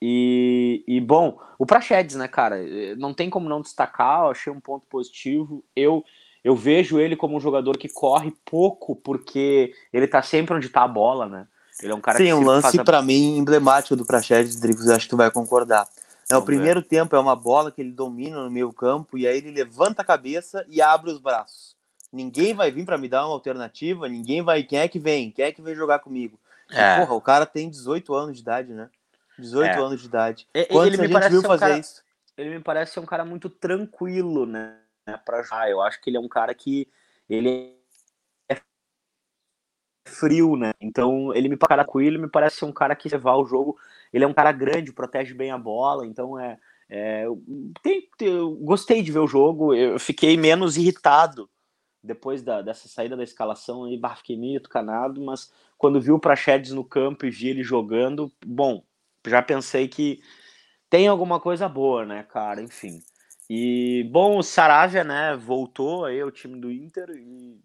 E, 0.00 0.84
e, 0.86 1.00
bom, 1.00 1.40
o 1.58 1.66
Praxedes, 1.66 2.16
né, 2.16 2.28
cara, 2.28 2.56
não 2.96 3.12
tem 3.12 3.28
como 3.28 3.48
não 3.48 3.60
destacar, 3.60 4.22
eu 4.22 4.30
achei 4.30 4.52
um 4.52 4.60
ponto 4.60 4.86
positivo. 4.86 5.62
Eu 5.74 6.04
eu 6.44 6.54
vejo 6.54 6.98
ele 6.98 7.16
como 7.16 7.36
um 7.36 7.40
jogador 7.40 7.76
que 7.76 7.88
corre 7.88 8.32
pouco 8.44 8.96
porque 8.96 9.72
ele 9.92 10.06
tá 10.06 10.22
sempre 10.22 10.54
onde 10.54 10.68
tá 10.68 10.82
a 10.82 10.88
bola, 10.88 11.26
né? 11.26 11.46
Ele 11.82 11.92
é 11.92 11.94
um 11.94 12.00
cara 12.00 12.18
Sim, 12.18 12.24
que 12.24 12.34
um 12.34 12.44
lance 12.44 12.80
a... 12.80 12.84
para 12.84 13.02
mim 13.02 13.38
emblemático 13.38 13.94
do 13.94 14.04
Praxedes, 14.04 14.56
Dricos, 14.56 14.88
acho 14.88 15.06
que 15.06 15.10
tu 15.10 15.16
vai 15.16 15.30
concordar. 15.30 15.86
É, 16.30 16.36
o 16.36 16.42
primeiro 16.42 16.80
ver. 16.80 16.88
tempo 16.88 17.16
é 17.16 17.18
uma 17.18 17.34
bola 17.34 17.70
que 17.70 17.80
ele 17.80 17.92
domina 17.92 18.42
no 18.42 18.50
meio 18.50 18.72
campo 18.72 19.16
e 19.16 19.26
aí 19.26 19.38
ele 19.38 19.50
levanta 19.50 20.02
a 20.02 20.04
cabeça 20.04 20.64
e 20.68 20.82
abre 20.82 21.10
os 21.10 21.18
braços. 21.18 21.76
Ninguém 22.12 22.54
vai 22.54 22.70
vir 22.70 22.84
para 22.84 22.98
me 22.98 23.08
dar 23.08 23.26
uma 23.26 23.34
alternativa, 23.34 24.08
ninguém 24.08 24.42
vai. 24.42 24.62
Quem 24.62 24.78
é 24.78 24.88
que 24.88 24.98
vem? 24.98 25.30
Quem 25.30 25.44
é 25.44 25.52
que 25.52 25.62
vem 25.62 25.74
jogar 25.74 26.00
comigo? 26.00 26.38
É. 26.70 26.96
E, 26.96 27.00
porra, 27.00 27.14
o 27.14 27.20
cara 27.20 27.46
tem 27.46 27.70
18 27.70 28.14
anos 28.14 28.36
de 28.36 28.42
idade, 28.42 28.72
né? 28.72 28.88
18 29.38 29.66
é. 29.66 29.78
anos 29.78 30.00
de 30.00 30.06
idade. 30.06 30.46
Quantos 30.70 30.86
ele 30.86 30.96
me 30.96 31.16
a 31.16 31.20
gente 31.20 31.30
viu 31.30 31.42
fazer 31.42 31.60
cara, 31.60 31.78
isso? 31.78 32.02
Ele 32.36 32.50
me 32.50 32.60
parece 32.60 32.92
ser 32.92 33.00
um 33.00 33.06
cara 33.06 33.24
muito 33.24 33.48
tranquilo, 33.48 34.44
né? 34.44 34.76
Para 35.16 35.42
jogar. 35.42 35.70
Eu 35.70 35.80
acho 35.80 36.00
que 36.00 36.10
ele 36.10 36.16
é 36.16 36.20
um 36.20 36.28
cara 36.28 36.54
que 36.54 36.88
ele 37.28 37.74
é 38.48 38.56
frio, 40.06 40.56
né? 40.56 40.72
Então 40.80 41.34
ele 41.34 41.48
me 41.48 41.56
parece 41.56 41.84
tranquilo, 41.84 42.20
me 42.20 42.28
parece 42.28 42.56
ser 42.56 42.64
um 42.64 42.72
cara 42.72 42.94
que 42.96 43.08
levar 43.08 43.36
o 43.36 43.46
jogo. 43.46 43.78
Ele 44.12 44.24
é 44.24 44.26
um 44.26 44.34
cara 44.34 44.52
grande, 44.52 44.92
protege 44.92 45.34
bem 45.34 45.50
a 45.50 45.58
bola, 45.58 46.06
então 46.06 46.38
é. 46.38 46.58
é 46.88 47.24
tem, 47.82 48.08
eu 48.20 48.52
gostei 48.56 49.02
de 49.02 49.12
ver 49.12 49.20
o 49.20 49.26
jogo. 49.26 49.74
Eu 49.74 49.98
fiquei 49.98 50.36
menos 50.36 50.76
irritado 50.76 51.48
depois 52.02 52.42
da, 52.42 52.62
dessa 52.62 52.88
saída 52.88 53.16
da 53.16 53.24
escalação 53.24 53.84
aí, 53.84 53.96
bah, 53.98 54.16
fiquei 54.16 54.36
meio 54.36 54.60
tucanado, 54.60 55.20
mas 55.20 55.52
quando 55.76 56.00
vi 56.00 56.10
o 56.10 56.18
Praxedes 56.18 56.72
no 56.72 56.84
campo 56.84 57.26
e 57.26 57.30
vi 57.30 57.48
ele 57.48 57.62
jogando, 57.62 58.32
bom, 58.44 58.82
já 59.26 59.42
pensei 59.42 59.88
que 59.88 60.22
tem 60.88 61.06
alguma 61.06 61.40
coisa 61.40 61.68
boa, 61.68 62.04
né, 62.06 62.22
cara? 62.22 62.62
Enfim. 62.62 63.02
E, 63.48 64.06
bom, 64.10 64.38
o 64.38 64.42
Saravia, 64.42 65.02
né, 65.02 65.34
voltou 65.36 66.04
aí 66.04 66.20
ao 66.20 66.30
time 66.30 66.60
do 66.60 66.70
Inter 66.70 67.08
e 67.10 67.58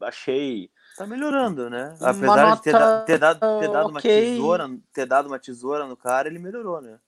achei. 0.00 0.70
Tá 0.96 1.06
melhorando, 1.06 1.70
né? 1.70 1.96
Apesar 2.00 2.56
de 2.56 2.62
ter, 2.62 2.72
da, 2.72 3.00
ter, 3.02 3.18
dado, 3.18 3.38
ter 3.60 3.70
dado 3.70 3.90
okay. 3.90 3.90
uma 3.90 4.00
tesoura, 4.00 4.70
ter 4.92 5.06
dado 5.06 5.26
uma 5.26 5.38
tesoura 5.38 5.86
no 5.86 5.96
cara, 5.96 6.28
ele 6.28 6.40
melhorou, 6.40 6.80
né? 6.80 6.98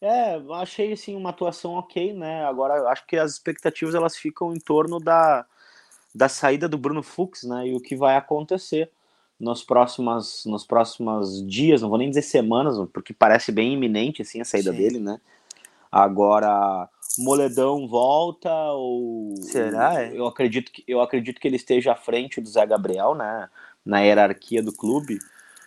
É, 0.00 0.40
achei 0.54 0.92
assim 0.92 1.16
uma 1.16 1.30
atuação 1.30 1.72
ok, 1.72 2.14
né? 2.14 2.44
Agora 2.46 2.88
acho 2.88 3.04
que 3.06 3.16
as 3.16 3.32
expectativas 3.32 3.94
elas 3.94 4.16
ficam 4.16 4.54
em 4.54 4.60
torno 4.60 4.98
da, 5.00 5.44
da 6.14 6.28
saída 6.28 6.68
do 6.68 6.78
Bruno 6.78 7.02
Fux, 7.02 7.42
né? 7.42 7.68
E 7.68 7.74
o 7.74 7.80
que 7.80 7.96
vai 7.96 8.16
acontecer 8.16 8.90
nos 9.38 9.62
próximos, 9.62 10.44
nos 10.46 10.64
próximos 10.64 11.46
dias, 11.46 11.82
não 11.82 11.88
vou 11.88 11.98
nem 11.98 12.08
dizer 12.08 12.22
semanas, 12.22 12.76
porque 12.92 13.12
parece 13.12 13.52
bem 13.52 13.74
iminente 13.74 14.22
assim 14.22 14.40
a 14.40 14.44
saída 14.44 14.70
Sim. 14.70 14.78
dele, 14.78 15.00
né? 15.00 15.20
Agora 15.90 16.88
Moledão 17.18 17.88
volta 17.88 18.52
ou 18.72 19.34
será? 19.42 20.02
É? 20.02 20.16
Eu 20.16 20.26
acredito 20.26 20.70
que 20.70 20.84
eu 20.86 21.00
acredito 21.00 21.40
que 21.40 21.48
ele 21.48 21.56
esteja 21.56 21.92
à 21.92 21.96
frente 21.96 22.40
do 22.40 22.48
Zé 22.48 22.66
Gabriel, 22.66 23.14
né? 23.14 23.48
Na 23.84 24.00
hierarquia 24.00 24.62
do 24.62 24.72
clube. 24.72 25.18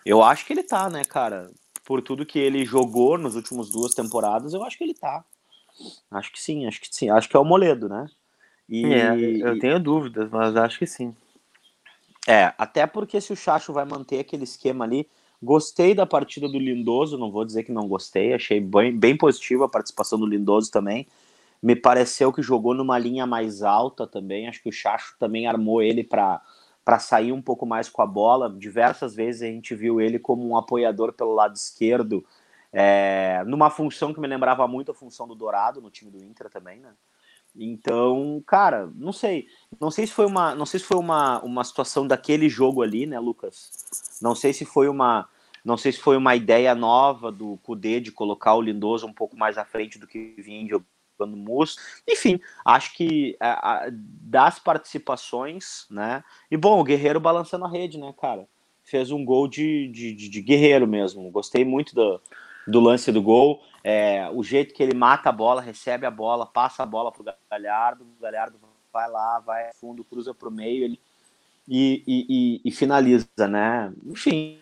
Eu 0.05 0.23
acho 0.23 0.45
que 0.45 0.53
ele 0.53 0.63
tá, 0.63 0.89
né, 0.89 1.03
cara? 1.03 1.51
por 1.91 2.01
tudo 2.01 2.25
que 2.25 2.39
ele 2.39 2.63
jogou 2.63 3.17
nos 3.17 3.35
últimos 3.35 3.69
duas 3.69 3.93
temporadas, 3.93 4.53
eu 4.53 4.63
acho 4.63 4.77
que 4.77 4.83
ele 4.85 4.93
tá. 4.93 5.25
Acho 6.09 6.31
que 6.31 6.41
sim, 6.41 6.65
acho 6.65 6.79
que 6.79 6.87
sim. 6.89 7.09
Acho 7.09 7.27
que 7.27 7.35
é 7.35 7.39
o 7.39 7.43
Moledo, 7.43 7.89
né? 7.89 8.07
E, 8.69 8.85
é, 8.85 9.13
eu 9.13 9.59
tenho 9.59 9.77
dúvidas, 9.77 10.29
mas 10.29 10.55
acho 10.55 10.79
que 10.79 10.85
sim. 10.85 11.13
É, 12.25 12.53
até 12.57 12.87
porque 12.87 13.19
se 13.19 13.33
o 13.33 13.35
Chacho 13.35 13.73
vai 13.73 13.83
manter 13.83 14.19
aquele 14.19 14.45
esquema 14.45 14.85
ali, 14.85 15.05
gostei 15.41 15.93
da 15.93 16.05
partida 16.05 16.47
do 16.47 16.59
Lindoso, 16.59 17.17
não 17.17 17.31
vou 17.31 17.43
dizer 17.45 17.63
que 17.63 17.71
não 17.71 17.87
gostei, 17.87 18.33
achei 18.33 18.59
bem, 18.59 18.97
bem 18.97 19.17
positiva 19.17 19.65
a 19.65 19.69
participação 19.69 20.19
do 20.19 20.25
Lindoso 20.25 20.71
também. 20.71 21.07
Me 21.61 21.75
pareceu 21.75 22.33
que 22.33 22.41
jogou 22.41 22.73
numa 22.73 22.97
linha 22.97 23.25
mais 23.25 23.61
alta 23.61 24.07
também, 24.07 24.47
acho 24.47 24.61
que 24.61 24.69
o 24.69 24.73
Chacho 24.73 25.15
também 25.19 25.47
armou 25.47 25.81
ele 25.81 26.03
para 26.03 26.41
para 26.83 26.97
sair 26.97 27.31
um 27.31 27.41
pouco 27.41 27.63
mais 27.63 27.87
com 27.87 28.01
a 28.01 28.07
bola. 28.07 28.49
Diversas 28.49 29.13
vezes 29.15 29.43
a 29.43 29.45
gente 29.45 29.75
viu 29.75 30.01
ele 30.01 30.17
como 30.17 30.47
um 30.47 30.57
apoiador 30.57 31.13
pelo 31.13 31.33
lado 31.33 31.55
esquerdo, 31.55 32.25
é, 32.73 33.43
numa 33.45 33.69
função 33.69 34.13
que 34.13 34.19
me 34.19 34.27
lembrava 34.27 34.67
muito 34.67 34.91
a 34.91 34.95
função 34.95 35.27
do 35.27 35.35
Dourado 35.35 35.79
no 35.79 35.91
time 35.91 36.09
do 36.09 36.17
Inter 36.23 36.49
também, 36.49 36.79
né? 36.79 36.91
Então, 37.55 38.41
cara, 38.47 38.89
não 38.95 39.11
sei, 39.11 39.47
não 39.79 39.91
sei 39.91 40.07
se 40.07 40.13
foi 40.13 40.25
uma, 40.25 40.55
não 40.55 40.65
sei 40.65 40.79
se 40.79 40.85
foi 40.85 40.97
uma, 40.97 41.41
uma 41.41 41.63
situação 41.63 42.07
daquele 42.07 42.47
jogo 42.47 42.81
ali, 42.81 43.05
né, 43.05 43.19
Lucas? 43.19 44.19
Não 44.21 44.33
sei 44.33 44.53
se 44.53 44.63
foi 44.63 44.87
uma, 44.87 45.27
não 45.63 45.77
sei 45.77 45.91
se 45.91 45.99
foi 45.99 46.17
uma 46.17 46.35
ideia 46.35 46.73
nova 46.73 47.31
do 47.31 47.57
Cudê 47.63 47.99
de 47.99 48.11
colocar 48.11 48.55
o 48.55 48.61
Lindoso 48.61 49.05
um 49.05 49.13
pouco 49.13 49.37
mais 49.37 49.57
à 49.57 49.65
frente 49.65 49.99
do 49.99 50.07
que 50.07 50.33
vinha 50.37 50.67
jogando 50.67 51.37
Mus. 51.37 51.75
Enfim, 52.09 52.39
acho 52.65 52.95
que 52.95 53.35
a, 53.39 53.85
a, 53.85 53.89
das 53.91 54.57
participações, 54.57 55.85
né? 55.89 56.23
E 56.49 56.57
bom, 56.57 56.79
o 56.79 56.83
Guerreiro 56.83 57.19
balançando 57.19 57.65
a 57.65 57.69
rede, 57.69 57.99
né, 57.99 58.13
cara? 58.19 58.47
Fez 58.83 59.11
um 59.11 59.23
gol 59.23 59.47
de, 59.47 59.87
de, 59.89 60.13
de, 60.13 60.29
de 60.29 60.41
guerreiro 60.41 60.87
mesmo. 60.87 61.29
Gostei 61.29 61.63
muito 61.63 61.93
do, 61.93 62.19
do 62.67 62.79
lance 62.79 63.11
do 63.11 63.21
gol. 63.21 63.61
É, 63.83 64.29
o 64.31 64.43
jeito 64.43 64.73
que 64.73 64.83
ele 64.83 64.93
mata 64.93 65.29
a 65.29 65.31
bola, 65.31 65.61
recebe 65.61 66.05
a 66.05 66.11
bola, 66.11 66.45
passa 66.45 66.83
a 66.83 66.85
bola 66.85 67.11
pro 67.11 67.25
Galhardo, 67.49 68.03
o 68.03 68.21
Galhardo 68.21 68.59
vai 68.91 69.09
lá, 69.09 69.39
vai 69.39 69.71
fundo, 69.73 70.03
cruza 70.03 70.33
pro 70.33 70.51
meio, 70.51 70.83
ele 70.83 70.99
e, 71.67 72.03
e, 72.05 72.25
e, 72.29 72.61
e 72.65 72.71
finaliza, 72.71 73.27
né? 73.47 73.93
Enfim, 74.05 74.59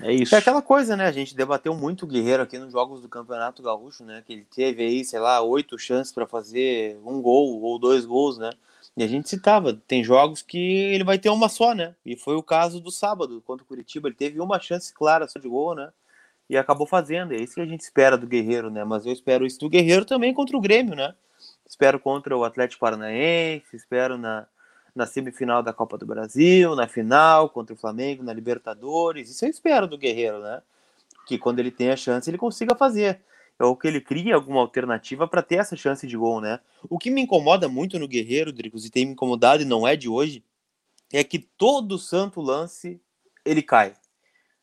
é 0.00 0.12
isso. 0.12 0.34
É 0.34 0.38
aquela 0.38 0.62
coisa, 0.62 0.96
né? 0.96 1.06
A 1.06 1.12
gente 1.12 1.36
debateu 1.36 1.74
muito 1.74 2.04
o 2.04 2.08
Guerreiro 2.08 2.42
aqui 2.42 2.58
nos 2.58 2.72
jogos 2.72 3.00
do 3.00 3.08
Campeonato 3.08 3.62
Gaúcho, 3.62 4.04
né? 4.04 4.22
Que 4.26 4.32
ele 4.32 4.46
teve 4.52 4.82
aí, 4.82 5.04
sei 5.04 5.20
lá, 5.20 5.40
oito 5.42 5.78
chances 5.78 6.12
para 6.12 6.26
fazer 6.26 6.98
um 7.04 7.20
gol 7.20 7.60
ou 7.62 7.78
dois 7.78 8.04
gols, 8.04 8.38
né? 8.38 8.50
E 8.96 9.04
a 9.04 9.06
gente 9.06 9.28
citava, 9.28 9.72
tem 9.86 10.02
jogos 10.02 10.42
que 10.42 10.58
ele 10.58 11.04
vai 11.04 11.18
ter 11.18 11.30
uma 11.30 11.48
só, 11.48 11.74
né? 11.74 11.94
E 12.04 12.16
foi 12.16 12.34
o 12.34 12.42
caso 12.42 12.80
do 12.80 12.90
sábado, 12.90 13.40
contra 13.46 13.62
o 13.62 13.66
Curitiba. 13.66 14.08
Ele 14.08 14.16
teve 14.16 14.40
uma 14.40 14.58
chance 14.58 14.92
clara 14.92 15.28
só 15.28 15.38
de 15.38 15.48
gol, 15.48 15.74
né? 15.74 15.90
E 16.50 16.58
acabou 16.58 16.84
fazendo. 16.84 17.32
É 17.32 17.36
isso 17.36 17.54
que 17.54 17.60
a 17.60 17.64
gente 17.66 17.82
espera 17.82 18.18
do 18.18 18.26
Guerreiro, 18.26 18.72
né? 18.72 18.82
Mas 18.82 19.06
eu 19.06 19.12
espero 19.12 19.46
isso 19.46 19.60
do 19.60 19.68
Guerreiro 19.68 20.04
também 20.04 20.34
contra 20.34 20.56
o 20.56 20.60
Grêmio, 20.60 20.96
né? 20.96 21.14
Espero 21.64 22.00
contra 22.00 22.36
o 22.36 22.42
Atlético 22.42 22.80
Paranaense, 22.80 23.76
espero 23.76 24.18
na, 24.18 24.48
na 24.92 25.06
semifinal 25.06 25.62
da 25.62 25.72
Copa 25.72 25.96
do 25.96 26.04
Brasil, 26.04 26.74
na 26.74 26.88
final 26.88 27.48
contra 27.50 27.72
o 27.72 27.78
Flamengo, 27.78 28.24
na 28.24 28.32
Libertadores. 28.32 29.30
Isso 29.30 29.44
eu 29.44 29.48
espero 29.48 29.86
do 29.86 29.96
Guerreiro, 29.96 30.40
né? 30.40 30.60
Que 31.24 31.38
quando 31.38 31.60
ele 31.60 31.70
tem 31.70 31.90
a 31.90 31.96
chance, 31.96 32.28
ele 32.28 32.36
consiga 32.36 32.74
fazer. 32.74 33.20
Ou 33.56 33.76
que 33.76 33.86
ele 33.86 34.00
crie 34.00 34.32
alguma 34.32 34.60
alternativa 34.60 35.28
para 35.28 35.42
ter 35.42 35.60
essa 35.60 35.76
chance 35.76 36.04
de 36.04 36.16
gol, 36.16 36.40
né? 36.40 36.58
O 36.88 36.98
que 36.98 37.12
me 37.12 37.20
incomoda 37.20 37.68
muito 37.68 37.96
no 37.96 38.08
Guerreiro, 38.08 38.52
Dricos, 38.52 38.84
e 38.84 38.90
tem 38.90 39.06
me 39.06 39.12
incomodado 39.12 39.62
e 39.62 39.66
não 39.66 39.86
é 39.86 39.94
de 39.94 40.08
hoje, 40.08 40.42
é 41.12 41.22
que 41.22 41.38
todo 41.38 41.96
santo 41.96 42.40
lance 42.40 43.00
ele 43.44 43.62
cai. 43.62 43.94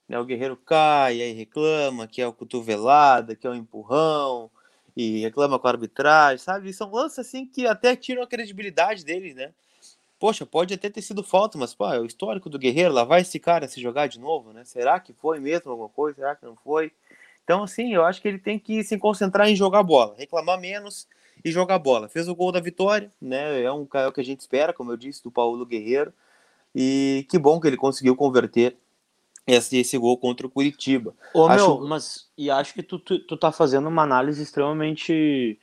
Né? 0.08 0.20
O 0.20 0.26
Guerreiro 0.26 0.58
cai, 0.58 1.22
aí 1.22 1.32
reclama 1.34 2.08
que 2.08 2.22
é 2.22 2.28
o 2.28 2.34
cotovelada, 2.34 3.36
que 3.36 3.46
é 3.46 3.50
o 3.50 3.56
empurrão, 3.56 4.50
e 4.96 5.20
reclama 5.20 5.60
com 5.60 5.68
a 5.68 5.72
arbitragem, 5.72 6.38
sabe? 6.38 6.74
São 6.74 6.92
lances 6.92 7.20
assim 7.20 7.46
que 7.46 7.68
até 7.68 7.96
tiram 7.96 8.24
a 8.24 8.28
credibilidade 8.28 9.06
dele, 9.06 9.34
né? 9.34 9.54
poxa, 10.20 10.46
pode 10.46 10.74
até 10.74 10.90
ter 10.90 11.02
sido 11.02 11.24
falta, 11.24 11.58
mas 11.58 11.74
pô, 11.74 11.92
é 11.92 12.00
o 12.00 12.06
histórico 12.06 12.50
do 12.50 12.60
Guerreiro, 12.60 12.94
lá 12.94 13.04
vai 13.04 13.22
esse 13.22 13.40
cara 13.40 13.68
se 13.68 13.82
jogar 13.82 14.08
de 14.08 14.20
novo, 14.20 14.52
né? 14.54 14.64
Será 14.64 15.00
que 15.00 15.14
foi 15.14 15.40
mesmo 15.40 15.72
alguma 15.72 15.90
coisa? 15.90 16.18
Será 16.18 16.36
que 16.36 16.46
não 16.46 16.56
foi? 16.56 16.92
Então, 17.44 17.64
assim, 17.64 17.94
eu 17.94 18.04
acho 18.04 18.22
que 18.22 18.28
ele 18.28 18.40
tem 18.40 18.60
que 18.60 18.84
se 18.84 18.98
concentrar 18.98 19.48
em 19.48 19.56
jogar 19.56 19.84
bola, 19.84 20.16
reclamar 20.18 20.60
menos 20.60 21.08
e 21.46 21.52
jogar 21.52 21.80
bola. 21.80 22.10
Fez 22.10 22.28
o 22.28 22.36
gol 22.36 22.52
da 22.52 22.60
vitória, 22.60 23.12
né? 23.22 23.62
É, 23.64 23.72
um, 23.72 23.88
é 23.94 24.08
o 24.08 24.12
que 24.12 24.22
a 24.22 24.26
gente 24.26 24.42
espera, 24.42 24.74
como 24.74 24.92
eu 24.92 24.98
disse, 24.98 25.24
do 25.24 25.32
Paulo 25.32 25.66
Guerreiro. 25.66 26.14
E 26.76 27.26
que 27.30 27.40
bom 27.40 27.60
que 27.60 27.68
ele 27.68 27.78
conseguiu 27.78 28.16
converter 28.16 28.76
esse, 29.48 29.78
esse 29.78 29.98
gol 29.98 30.18
contra 30.18 30.46
o 30.46 30.50
Curitiba. 30.50 31.16
Ô, 31.34 31.48
acho... 31.48 31.64
meu, 31.64 31.88
mas 31.88 32.28
e 32.38 32.52
acho 32.52 32.74
que 32.74 32.84
tu, 32.84 33.00
tu, 33.00 33.18
tu 33.20 33.38
tá 33.38 33.52
fazendo 33.52 33.88
uma 33.88 34.04
análise 34.04 34.44
extremamente 34.44 35.58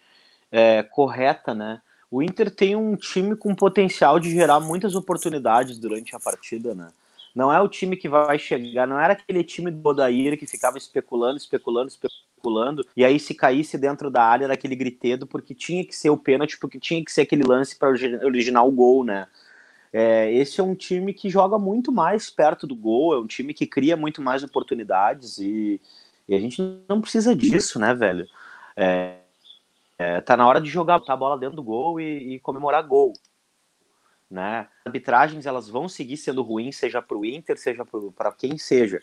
é, 0.51 0.83
correta, 0.83 1.55
né? 1.55 1.83
O 2.11 2.23
Inter 2.23 2.51
tem 2.51 2.75
um 2.75 2.97
time 2.97 3.37
com 3.37 3.55
potencial 3.55 4.19
de 4.19 4.31
gerar 4.31 4.61
muitas 4.61 4.95
oportunidades 4.95 5.79
durante 5.79 6.17
a 6.17 6.21
partida, 6.21 6.75
né? 6.75 6.89
Não 7.35 7.53
é 7.53 7.61
o 7.61 7.69
time 7.69 7.97
que 7.97 8.09
vai 8.09 8.39
chegar, 8.39 8.87
não 8.87 8.99
era 8.99 9.13
aquele 9.13 9.43
time 9.43 9.71
do 9.71 9.89
Odair 9.89 10.39
que 10.39 10.47
ficava 10.47 10.79
especulando, 10.79 11.37
especulando, 11.37 11.89
especulando, 11.89 12.87
e 12.97 13.05
aí 13.05 13.19
se 13.19 13.35
caísse 13.35 13.77
dentro 13.77 14.09
da 14.09 14.23
área 14.23 14.45
era 14.45 14.55
aquele 14.55 14.77
gritedo, 14.77 15.27
porque 15.27 15.53
tinha 15.53 15.85
que 15.85 15.97
ser 15.97 16.11
o 16.11 16.17
pênalti, 16.17 16.57
porque 16.61 16.79
tinha 16.79 17.05
que 17.05 17.11
ser 17.11 17.23
aquele 17.23 17.43
lance 17.43 17.77
para 17.77 17.89
originar 17.89 18.63
o 18.63 18.71
gol, 18.71 19.03
né? 19.03 19.27
É, 19.97 20.33
esse 20.33 20.61
é 20.61 20.65
um 20.65 20.75
time 20.75 21.15
que 21.15 21.31
joga 21.31 21.57
muito 21.57 21.93
mais 21.93 22.29
perto 22.29 22.67
do 22.67 22.75
gol, 22.75 23.15
é 23.15 23.19
um 23.19 23.27
time 23.29 23.55
que 23.55 23.65
cria 23.65 23.97
muito 23.97 24.21
mais 24.21 24.43
oportunidades 24.43 25.39
e, 25.39 25.81
e 26.29 26.35
a 26.35 26.41
gente 26.41 26.61
não 26.89 27.01
precisa 27.01 27.35
disso, 27.37 27.79
né, 27.79 27.95
velho? 27.95 28.27
É, 28.77 29.19
é, 29.97 30.21
tá 30.21 30.37
na 30.37 30.47
hora 30.49 30.61
de 30.61 30.69
jogar 30.69 31.01
a 31.07 31.17
bola 31.17 31.39
dentro 31.39 31.55
do 31.55 31.63
gol 31.63 32.01
e, 32.01 32.35
e 32.35 32.41
comemorar 32.41 32.83
gol 32.83 33.13
né? 34.35 34.67
Arbitragens 34.85 35.47
elas 35.47 35.69
vão 35.69 35.89
seguir 35.89 36.17
sendo 36.17 36.43
ruins, 36.43 36.77
seja 36.77 37.01
para 37.01 37.17
o 37.17 37.25
Inter, 37.25 37.57
seja 37.57 37.85
para 38.17 38.33
quem 38.33 38.59
seja, 38.59 39.01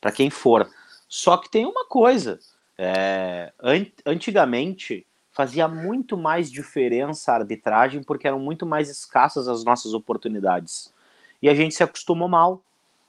para 0.00 0.10
quem 0.10 0.30
for. 0.30 0.68
Só 1.06 1.36
que 1.36 1.50
tem 1.50 1.66
uma 1.66 1.86
coisa: 1.86 2.38
é, 2.78 3.52
antigamente 4.06 5.06
fazia 5.40 5.66
muito 5.66 6.18
mais 6.18 6.52
diferença 6.52 7.32
a 7.32 7.36
arbitragem 7.36 8.02
porque 8.02 8.28
eram 8.28 8.38
muito 8.38 8.66
mais 8.66 8.90
escassas 8.90 9.48
as 9.48 9.64
nossas 9.64 9.94
oportunidades. 9.94 10.92
E 11.40 11.48
a 11.48 11.54
gente 11.54 11.74
se 11.74 11.82
acostumou 11.82 12.28
mal. 12.28 12.62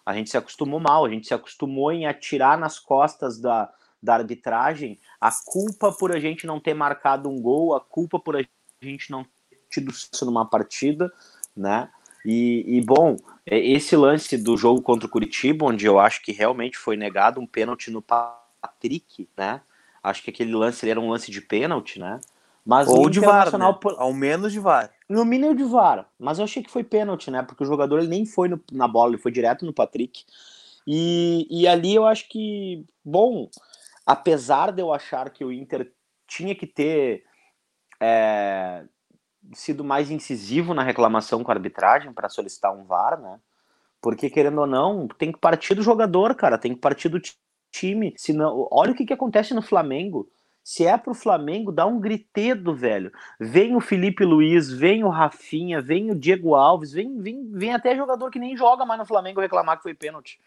A 0.05 0.13
gente 0.13 0.29
se 0.29 0.37
acostumou 0.37 0.79
mal, 0.79 1.05
a 1.05 1.09
gente 1.09 1.27
se 1.27 1.33
acostumou 1.33 1.91
em 1.91 2.05
atirar 2.05 2.57
nas 2.57 2.79
costas 2.79 3.37
da, 3.37 3.69
da 4.01 4.13
arbitragem 4.13 4.97
a 5.19 5.29
culpa 5.45 5.91
por 5.91 6.15
a 6.15 6.21
gente 6.21 6.47
não 6.47 6.57
ter 6.57 6.73
marcado 6.73 7.29
um 7.29 7.41
gol, 7.41 7.75
a 7.75 7.81
culpa 7.81 8.17
por 8.17 8.37
a 8.37 8.45
gente 8.81 9.11
não 9.11 9.25
ter 9.49 9.59
tido 9.69 9.91
sucesso 9.91 10.25
numa 10.25 10.45
partida, 10.45 11.11
né? 11.55 11.89
E, 12.25 12.63
e, 12.65 12.81
bom, 12.81 13.17
é, 13.45 13.59
esse 13.59 13.93
lance 13.97 14.37
do 14.37 14.55
jogo 14.55 14.81
contra 14.81 15.05
o 15.05 15.11
Curitiba, 15.11 15.65
onde 15.65 15.85
eu 15.85 15.99
acho 15.99 16.21
que 16.21 16.31
realmente 16.31 16.77
foi 16.77 16.95
negado 16.95 17.41
um 17.41 17.45
pênalti 17.45 17.91
no 17.91 18.01
Patrick, 18.01 19.27
né? 19.35 19.61
Acho 20.03 20.23
que 20.23 20.29
aquele 20.29 20.53
lance 20.53 20.89
era 20.89 20.99
um 20.99 21.09
lance 21.09 21.29
de 21.31 21.41
pênalti, 21.41 21.99
né? 21.99 22.19
Mas 22.65 22.87
Ou 22.87 23.09
de 23.09 23.19
VAR, 23.19 23.57
né? 23.57 23.65
ao 23.97 24.13
menos 24.13 24.53
de 24.53 24.59
VAR. 24.59 24.91
No 25.09 25.25
mínimo 25.25 25.55
de 25.55 25.63
VAR, 25.63 26.07
mas 26.19 26.37
eu 26.37 26.45
achei 26.45 26.61
que 26.61 26.69
foi 26.69 26.83
pênalti, 26.83 27.31
né? 27.31 27.41
Porque 27.41 27.63
o 27.63 27.67
jogador 27.67 27.99
ele 27.99 28.07
nem 28.07 28.25
foi 28.25 28.47
no, 28.47 28.61
na 28.71 28.87
bola, 28.87 29.11
ele 29.11 29.21
foi 29.21 29.31
direto 29.31 29.65
no 29.65 29.73
Patrick. 29.73 30.23
E, 30.85 31.47
e 31.49 31.67
ali 31.67 31.95
eu 31.95 32.05
acho 32.05 32.29
que, 32.29 32.85
bom, 33.03 33.49
apesar 34.05 34.71
de 34.71 34.81
eu 34.81 34.93
achar 34.93 35.29
que 35.29 35.43
o 35.43 35.51
Inter 35.51 35.91
tinha 36.27 36.55
que 36.55 36.67
ter 36.67 37.23
é, 37.99 38.83
sido 39.53 39.83
mais 39.83 40.11
incisivo 40.11 40.73
na 40.73 40.83
reclamação 40.83 41.43
com 41.43 41.51
a 41.51 41.55
arbitragem 41.55 42.13
para 42.13 42.29
solicitar 42.29 42.73
um 42.73 42.85
VAR, 42.85 43.19
né? 43.19 43.39
Porque, 44.01 44.29
querendo 44.29 44.61
ou 44.61 44.67
não, 44.67 45.07
tem 45.07 45.31
que 45.31 45.39
partir 45.39 45.75
do 45.75 45.83
jogador, 45.83 46.33
cara, 46.35 46.57
tem 46.57 46.73
que 46.73 46.79
partir 46.81 47.09
do 47.09 47.19
time. 47.71 48.13
Senão, 48.17 48.67
olha 48.71 48.91
o 48.91 48.95
que, 48.95 49.05
que 49.05 49.13
acontece 49.13 49.53
no 49.53 49.61
Flamengo. 49.61 50.29
Se 50.63 50.85
é 50.85 50.95
pro 50.97 51.13
Flamengo, 51.13 51.71
dá 51.71 51.85
um 51.85 51.99
gritedo, 51.99 52.75
velho. 52.75 53.11
Vem 53.39 53.75
o 53.75 53.81
Felipe 53.81 54.23
Luiz, 54.23 54.71
vem 54.71 55.03
o 55.03 55.09
Rafinha, 55.09 55.81
vem 55.81 56.11
o 56.11 56.15
Diego 56.15 56.53
Alves, 56.53 56.91
vem, 56.91 57.19
vem, 57.19 57.51
vem 57.51 57.73
até 57.73 57.95
jogador 57.95 58.29
que 58.29 58.37
nem 58.37 58.55
joga 58.55 58.85
mais 58.85 58.99
no 58.99 59.05
Flamengo 59.05 59.41
reclamar 59.41 59.77
que 59.77 59.83
foi 59.83 59.95
pênalti. 59.95 60.39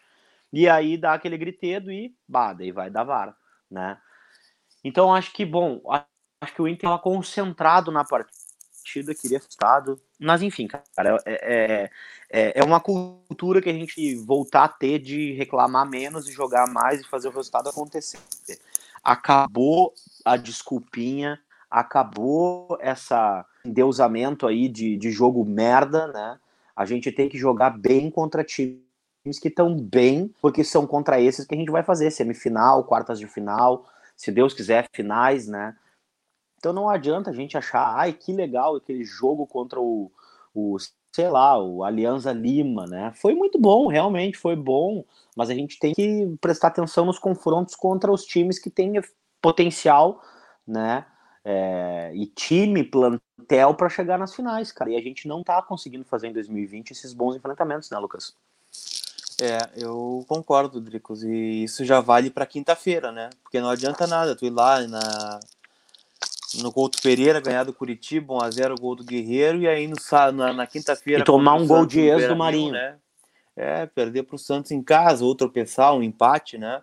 E 0.53 0.69
aí 0.69 0.97
dá 0.97 1.13
aquele 1.13 1.37
gritedo 1.37 1.91
e, 1.91 2.15
bah, 2.27 2.53
daí 2.53 2.71
vai 2.71 2.89
dar 2.89 3.03
VAR, 3.03 3.35
né? 3.69 3.97
Então 4.83 5.13
acho 5.13 5.33
que, 5.33 5.45
bom, 5.45 5.81
acho 6.39 6.53
que 6.53 6.61
o 6.61 6.67
Inter 6.67 6.87
estava 6.87 6.99
concentrado 6.99 7.91
na 7.91 8.05
partida 8.05 8.44
partida, 8.85 9.15
queria 9.15 9.39
assustado. 9.39 9.99
Mas 10.19 10.43
enfim, 10.43 10.67
cara, 10.67 11.17
é, 11.25 11.33
é, 11.33 11.89
é, 12.29 12.59
é 12.59 12.63
uma 12.63 12.79
cultura 12.79 13.61
que 13.61 13.69
a 13.69 13.73
gente 13.73 14.15
voltar 14.17 14.65
a 14.65 14.69
ter 14.69 14.99
de 14.99 15.33
reclamar 15.33 15.89
menos 15.89 16.29
e 16.29 16.31
jogar 16.31 16.71
mais 16.71 17.01
e 17.01 17.09
fazer 17.09 17.27
o 17.27 17.31
resultado 17.31 17.67
acontecer. 17.67 18.19
Acabou 19.03 19.93
a 20.23 20.37
desculpinha, 20.37 21.39
acabou 21.69 22.77
essa 22.79 23.43
endeusamento 23.65 24.45
aí 24.45 24.69
de, 24.69 24.95
de 24.95 25.11
jogo 25.11 25.43
merda, 25.43 26.07
né? 26.07 26.37
A 26.75 26.85
gente 26.85 27.11
tem 27.11 27.27
que 27.27 27.37
jogar 27.37 27.71
bem 27.71 28.11
contra 28.11 28.43
times 28.43 28.79
que 29.41 29.47
estão 29.47 29.75
bem, 29.75 30.31
porque 30.39 30.63
são 30.63 30.85
contra 30.85 31.19
esses 31.19 31.47
que 31.47 31.55
a 31.55 31.57
gente 31.57 31.71
vai 31.71 31.81
fazer 31.81 32.11
semifinal, 32.11 32.83
quartas 32.83 33.17
de 33.17 33.25
final, 33.25 33.87
se 34.15 34.31
Deus 34.31 34.53
quiser, 34.53 34.87
finais, 34.93 35.47
né? 35.47 35.75
Então 36.65 36.73
não 36.73 36.89
adianta 36.89 37.29
a 37.29 37.33
gente 37.33 37.55
achar, 37.55 37.95
ai, 37.95 38.11
que 38.11 38.33
legal 38.33 38.75
aquele 38.75 39.05
jogo 39.05 39.45
contra 39.45 39.79
o, 39.79 40.11
o 40.51 40.77
sei 41.11 41.29
lá, 41.29 41.61
o 41.61 41.83
Alianza 41.83 42.31
Lima, 42.31 42.87
né? 42.87 43.13
Foi 43.17 43.35
muito 43.35 43.59
bom, 43.59 43.85
realmente 43.85 44.35
foi 44.35 44.55
bom, 44.55 45.05
mas 45.35 45.51
a 45.51 45.53
gente 45.53 45.77
tem 45.77 45.93
que 45.93 46.35
prestar 46.41 46.69
atenção 46.69 47.05
nos 47.05 47.19
confrontos 47.19 47.75
contra 47.75 48.11
os 48.11 48.25
times 48.25 48.57
que 48.57 48.71
têm 48.71 48.93
potencial, 49.39 50.23
né? 50.67 51.05
É, 51.43 52.11
e 52.15 52.25
time, 52.25 52.83
plantel 52.83 53.75
para 53.75 53.87
chegar 53.87 54.17
nas 54.17 54.33
finais, 54.33 54.71
cara. 54.71 54.89
E 54.89 54.95
a 54.95 55.01
gente 55.01 55.27
não 55.27 55.43
tá 55.43 55.61
conseguindo 55.61 56.03
fazer 56.03 56.29
em 56.29 56.33
2020 56.33 56.89
esses 56.89 57.13
bons 57.13 57.35
enfrentamentos, 57.35 57.91
né, 57.91 57.99
Lucas? 57.99 58.35
É, 59.39 59.59
eu 59.77 60.25
concordo, 60.27 60.81
Dricos, 60.81 61.21
e 61.21 61.65
isso 61.65 61.85
já 61.85 61.99
vale 61.99 62.31
para 62.31 62.43
quinta-feira, 62.47 63.11
né? 63.11 63.29
Porque 63.43 63.61
não 63.61 63.69
adianta 63.69 64.07
nada 64.07 64.35
tu 64.35 64.45
ir 64.45 64.49
lá 64.49 64.81
na, 64.87 65.39
no 66.61 66.71
Couto 66.71 67.01
Pereira, 67.01 67.39
ganhar 67.39 67.63
do 67.63 67.73
Curitiba, 67.73 68.33
1x0 68.33 68.79
gol 68.79 68.95
do 68.95 69.03
Guerreiro, 69.03 69.61
e 69.61 69.67
aí 69.67 69.87
no, 69.87 69.95
na, 70.33 70.53
na 70.53 70.67
quinta-feira. 70.67 71.21
E 71.21 71.25
tomar 71.25 71.55
um 71.55 71.67
gol 71.67 71.85
de 71.85 71.99
ex 72.01 72.27
do 72.27 72.35
Marinho. 72.35 72.73
Né? 72.73 72.97
É, 73.55 73.85
perder 73.85 74.23
para 74.23 74.35
o 74.35 74.39
Santos 74.39 74.71
em 74.71 74.81
casa, 74.81 75.23
ou 75.23 75.35
tropeçar, 75.35 75.93
um 75.93 76.03
empate, 76.03 76.57
né? 76.57 76.81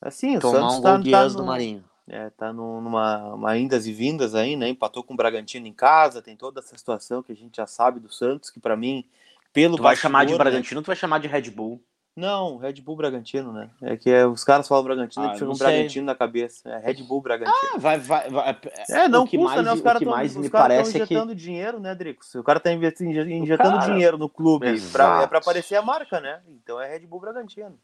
Assim, 0.00 0.38
tomar 0.38 0.58
o 0.58 0.60
Santos 0.60 0.78
um 0.78 0.82
tá, 0.82 0.92
gol 0.94 1.02
de 1.02 1.10
tá 1.10 1.22
ex 1.22 1.32
no, 1.34 1.40
do 1.40 1.46
Marinho. 1.46 1.84
É, 2.08 2.30
tá 2.30 2.52
numa 2.52 3.34
uma 3.34 3.58
indas 3.58 3.86
e 3.86 3.92
vindas 3.92 4.34
aí, 4.34 4.54
né? 4.54 4.68
Empatou 4.68 5.02
com 5.02 5.14
o 5.14 5.16
Bragantino 5.16 5.66
em 5.66 5.72
casa, 5.72 6.22
tem 6.22 6.36
toda 6.36 6.60
essa 6.60 6.76
situação 6.76 7.22
que 7.22 7.32
a 7.32 7.36
gente 7.36 7.56
já 7.56 7.66
sabe 7.66 7.98
do 7.98 8.12
Santos, 8.12 8.48
que 8.48 8.60
para 8.60 8.76
mim, 8.76 9.04
pelo. 9.52 9.76
Tu 9.76 9.82
vai 9.82 9.96
chamar 9.96 10.24
de 10.24 10.32
né? 10.32 10.38
Bragantino, 10.38 10.80
né? 10.80 10.84
tu 10.84 10.86
vai 10.86 10.96
chamar 10.96 11.18
de 11.18 11.26
Red 11.26 11.50
Bull. 11.50 11.82
Não, 12.16 12.56
Red 12.56 12.80
Bull 12.80 12.96
Bragantino, 12.96 13.52
né? 13.52 13.68
É 13.82 13.94
que 13.94 14.08
é, 14.08 14.26
os 14.26 14.42
caras 14.42 14.66
falam 14.66 14.82
Bragantino, 14.82 15.26
ah, 15.26 15.34
fica 15.34 15.50
um 15.50 15.54
Bragantino 15.54 16.06
na 16.06 16.14
cabeça. 16.14 16.66
É 16.70 16.78
Red 16.78 17.02
Bull 17.02 17.20
Bragantino. 17.20 17.54
Ah, 17.74 17.76
vai, 17.76 17.98
vai, 17.98 18.30
vai. 18.30 18.58
É, 18.88 19.06
não 19.06 19.24
o 19.24 19.28
que 19.28 19.36
custa, 19.36 19.56
mais, 19.56 19.66
né? 19.66 19.72
Os 19.74 19.80
caras 19.82 20.00
estão 20.00 20.42
me 20.42 20.48
parece 20.48 20.96
injetando 20.96 21.34
que... 21.34 21.34
dinheiro, 21.34 21.78
né, 21.78 21.94
Dricos? 21.94 22.34
O 22.34 22.42
cara 22.42 22.58
tá 22.58 22.72
injetando 22.72 23.78
cara... 23.78 23.92
dinheiro 23.92 24.16
no 24.16 24.30
clube 24.30 24.80
pra, 24.90 25.24
é 25.24 25.26
pra 25.26 25.38
aparecer 25.40 25.76
a 25.76 25.82
marca, 25.82 26.18
né? 26.18 26.40
Então 26.48 26.80
é 26.80 26.88
Red 26.88 27.06
Bull 27.06 27.20
Bragantino. 27.20 27.78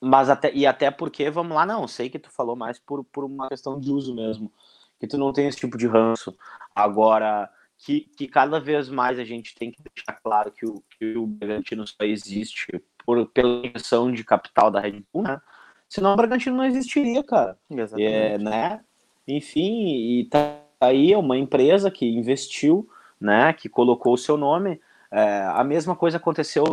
Mas 0.00 0.28
até, 0.28 0.52
e 0.52 0.66
até 0.66 0.90
porque, 0.90 1.30
vamos 1.30 1.54
lá, 1.54 1.64
não, 1.64 1.86
sei 1.86 2.10
que 2.10 2.18
tu 2.18 2.30
falou 2.32 2.56
mais 2.56 2.80
por, 2.80 3.04
por 3.04 3.24
uma 3.24 3.48
questão 3.48 3.78
de 3.78 3.92
uso 3.92 4.12
mesmo. 4.12 4.52
Que 4.98 5.06
tu 5.06 5.16
não 5.16 5.32
tem 5.32 5.46
esse 5.46 5.58
tipo 5.58 5.78
de 5.78 5.86
ranço. 5.86 6.36
Agora, 6.74 7.48
que, 7.78 8.00
que 8.16 8.26
cada 8.26 8.58
vez 8.58 8.88
mais 8.88 9.20
a 9.20 9.24
gente 9.24 9.54
tem 9.54 9.70
que 9.70 9.80
deixar 9.94 10.20
claro 10.20 10.50
que 10.50 10.66
o, 10.66 10.82
que 10.98 11.16
o 11.16 11.26
Bragantino 11.26 11.86
só 11.86 12.02
existe 12.02 12.82
por, 13.06 13.24
pela 13.28 13.64
injeção 13.64 14.10
de 14.10 14.24
capital 14.24 14.70
da 14.70 14.80
Red 14.80 15.04
Bull, 15.12 15.22
né? 15.22 15.40
Senão 15.88 16.12
o 16.12 16.16
Bragantino 16.16 16.56
não 16.56 16.64
existiria, 16.64 17.22
cara. 17.22 17.56
Exatamente. 17.70 18.12
É, 18.12 18.38
né? 18.38 18.80
Enfim, 19.26 20.18
e 20.18 20.24
tá 20.24 20.58
aí 20.80 21.14
uma 21.14 21.38
empresa 21.38 21.90
que 21.90 22.04
investiu, 22.04 22.88
né? 23.20 23.52
Que 23.52 23.68
colocou 23.68 24.14
o 24.14 24.18
seu 24.18 24.36
nome. 24.36 24.80
É, 25.10 25.44
a 25.54 25.62
mesma 25.62 25.94
coisa 25.94 26.16
aconteceu 26.16 26.64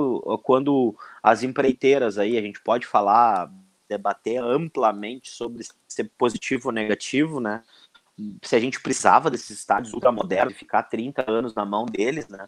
quando 0.44 0.96
as 1.22 1.44
empreiteiras 1.44 2.18
aí, 2.18 2.38
a 2.38 2.42
gente 2.42 2.60
pode 2.60 2.88
falar, 2.88 3.52
debater 3.88 4.42
amplamente 4.42 5.30
sobre 5.30 5.64
ser 5.88 6.12
positivo 6.18 6.70
ou 6.70 6.74
negativo, 6.74 7.40
né? 7.40 7.62
Se 8.42 8.56
a 8.56 8.60
gente 8.60 8.82
precisava 8.82 9.30
desses 9.30 9.60
estádios 9.60 9.94
ultramodernos, 9.94 10.56
ficar 10.56 10.84
30 10.84 11.30
anos 11.30 11.54
na 11.54 11.66
mão 11.66 11.86
deles, 11.86 12.28
né? 12.28 12.48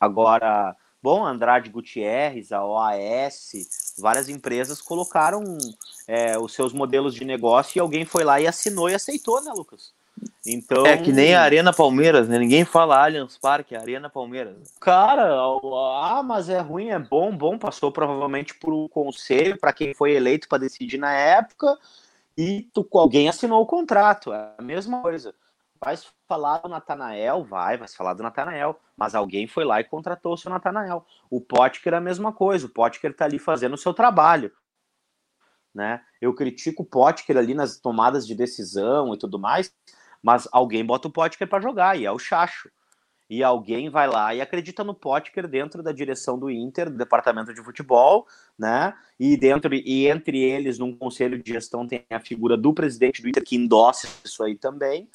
Agora, 0.00 0.74
Bom, 1.06 1.24
Andrade 1.24 1.70
Gutierrez, 1.70 2.50
a 2.50 2.66
OAS, 2.66 3.52
várias 3.96 4.28
empresas 4.28 4.82
colocaram 4.82 5.56
é, 6.08 6.36
os 6.36 6.52
seus 6.52 6.72
modelos 6.72 7.14
de 7.14 7.24
negócio 7.24 7.78
e 7.78 7.80
alguém 7.80 8.04
foi 8.04 8.24
lá 8.24 8.40
e 8.40 8.46
assinou 8.48 8.90
e 8.90 8.94
aceitou, 8.94 9.40
né, 9.40 9.52
Lucas? 9.54 9.94
Então, 10.44 10.84
é 10.84 10.96
que 10.96 11.12
nem 11.12 11.32
a 11.32 11.42
Arena 11.42 11.72
Palmeiras, 11.72 12.28
né? 12.28 12.40
Ninguém 12.40 12.64
fala 12.64 13.04
Allianz 13.04 13.38
Parque, 13.38 13.76
é 13.76 13.78
Arena 13.78 14.10
Palmeiras. 14.10 14.56
Cara, 14.80 15.32
ah, 15.32 16.24
mas 16.24 16.48
é 16.48 16.58
ruim, 16.58 16.88
é 16.88 16.98
bom, 16.98 17.30
bom. 17.36 17.56
Passou 17.56 17.92
provavelmente 17.92 18.56
por 18.56 18.74
um 18.74 18.88
conselho 18.88 19.56
para 19.60 19.72
quem 19.72 19.94
foi 19.94 20.10
eleito 20.10 20.48
para 20.48 20.58
decidir 20.58 20.98
na 20.98 21.12
época 21.12 21.78
e 22.36 22.68
tu, 22.74 22.84
alguém 22.94 23.28
assinou 23.28 23.62
o 23.62 23.66
contrato. 23.66 24.32
É 24.32 24.54
a 24.58 24.62
mesma 24.62 25.02
coisa. 25.02 25.32
Vai 25.80 25.96
falar 26.28 26.58
do 26.58 26.68
Natanael? 26.68 27.44
Vai, 27.44 27.76
vai 27.76 27.88
falar 27.88 28.14
do 28.14 28.22
Natanael. 28.22 28.78
Mas 28.96 29.14
alguém 29.14 29.46
foi 29.46 29.64
lá 29.64 29.80
e 29.80 29.84
contratou 29.84 30.34
o 30.34 30.36
seu 30.36 30.50
Natanael. 30.50 31.06
O 31.30 31.40
Potker 31.40 31.94
é 31.94 31.96
a 31.96 32.00
mesma 32.00 32.32
coisa. 32.32 32.66
O 32.66 32.70
Potker 32.70 33.14
tá 33.14 33.24
ali 33.24 33.38
fazendo 33.38 33.74
o 33.74 33.78
seu 33.78 33.92
trabalho. 33.94 34.52
Né? 35.74 36.00
Eu 36.20 36.34
critico 36.34 36.82
o 36.82 36.86
Potker 36.86 37.36
ali 37.36 37.54
nas 37.54 37.78
tomadas 37.78 38.26
de 38.26 38.34
decisão 38.34 39.12
e 39.12 39.18
tudo 39.18 39.38
mais, 39.38 39.74
mas 40.22 40.48
alguém 40.50 40.84
bota 40.84 41.08
o 41.08 41.10
Potker 41.10 41.46
para 41.46 41.60
jogar, 41.60 41.98
e 41.98 42.06
é 42.06 42.10
o 42.10 42.18
Chacho. 42.18 42.70
E 43.28 43.42
alguém 43.42 43.90
vai 43.90 44.06
lá 44.06 44.34
e 44.34 44.40
acredita 44.40 44.84
no 44.84 44.94
Potker 44.94 45.48
dentro 45.48 45.82
da 45.82 45.90
direção 45.90 46.38
do 46.38 46.48
Inter, 46.48 46.88
do 46.88 46.96
departamento 46.96 47.52
de 47.52 47.62
futebol, 47.62 48.26
né? 48.56 48.94
E 49.18 49.36
dentro 49.36 49.74
e 49.74 50.06
entre 50.06 50.38
eles, 50.38 50.78
num 50.78 50.96
conselho 50.96 51.42
de 51.42 51.52
gestão, 51.52 51.86
tem 51.86 52.04
a 52.08 52.20
figura 52.20 52.56
do 52.56 52.72
presidente 52.72 53.20
do 53.20 53.28
Inter 53.28 53.44
que 53.44 53.56
endossa 53.56 54.08
isso 54.24 54.44
aí 54.44 54.56
também, 54.56 55.10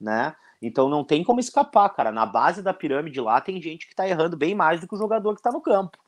né? 0.00 0.34
Então 0.60 0.88
não 0.88 1.04
tem 1.04 1.22
como 1.22 1.40
escapar, 1.40 1.88
cara. 1.90 2.10
Na 2.10 2.26
base 2.26 2.62
da 2.62 2.72
pirâmide 2.72 3.20
lá 3.20 3.40
tem 3.40 3.60
gente 3.60 3.88
que 3.88 3.94
tá 3.94 4.08
errando 4.08 4.36
bem 4.36 4.54
mais 4.54 4.80
do 4.80 4.88
que 4.88 4.94
o 4.94 4.98
jogador 4.98 5.34
que 5.34 5.42
tá 5.42 5.52
no 5.52 5.60
campo. 5.60 5.98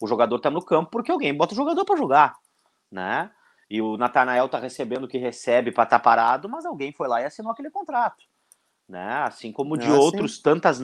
O 0.00 0.06
jogador 0.06 0.38
tá 0.38 0.50
no 0.50 0.62
campo 0.62 0.90
porque 0.90 1.10
alguém 1.10 1.34
bota 1.34 1.54
o 1.54 1.56
jogador 1.56 1.84
para 1.84 1.96
jogar 1.96 2.36
né? 2.90 3.30
E 3.68 3.82
o 3.82 3.96
Natanael 3.96 4.48
tá 4.48 4.58
recebendo 4.58 5.04
o 5.04 5.08
que 5.08 5.18
recebe 5.18 5.72
para 5.72 5.84
estar 5.84 5.98
tá 5.98 6.02
parado, 6.02 6.48
mas 6.48 6.64
alguém 6.64 6.92
foi 6.92 7.08
lá 7.08 7.20
e 7.20 7.24
assinou 7.24 7.52
aquele 7.52 7.70
contrato, 7.70 8.24
né? 8.88 9.22
Assim 9.24 9.52
como 9.52 9.76
de 9.76 9.88
ah, 9.88 9.94
outros 9.94 10.40
tantas 10.40 10.80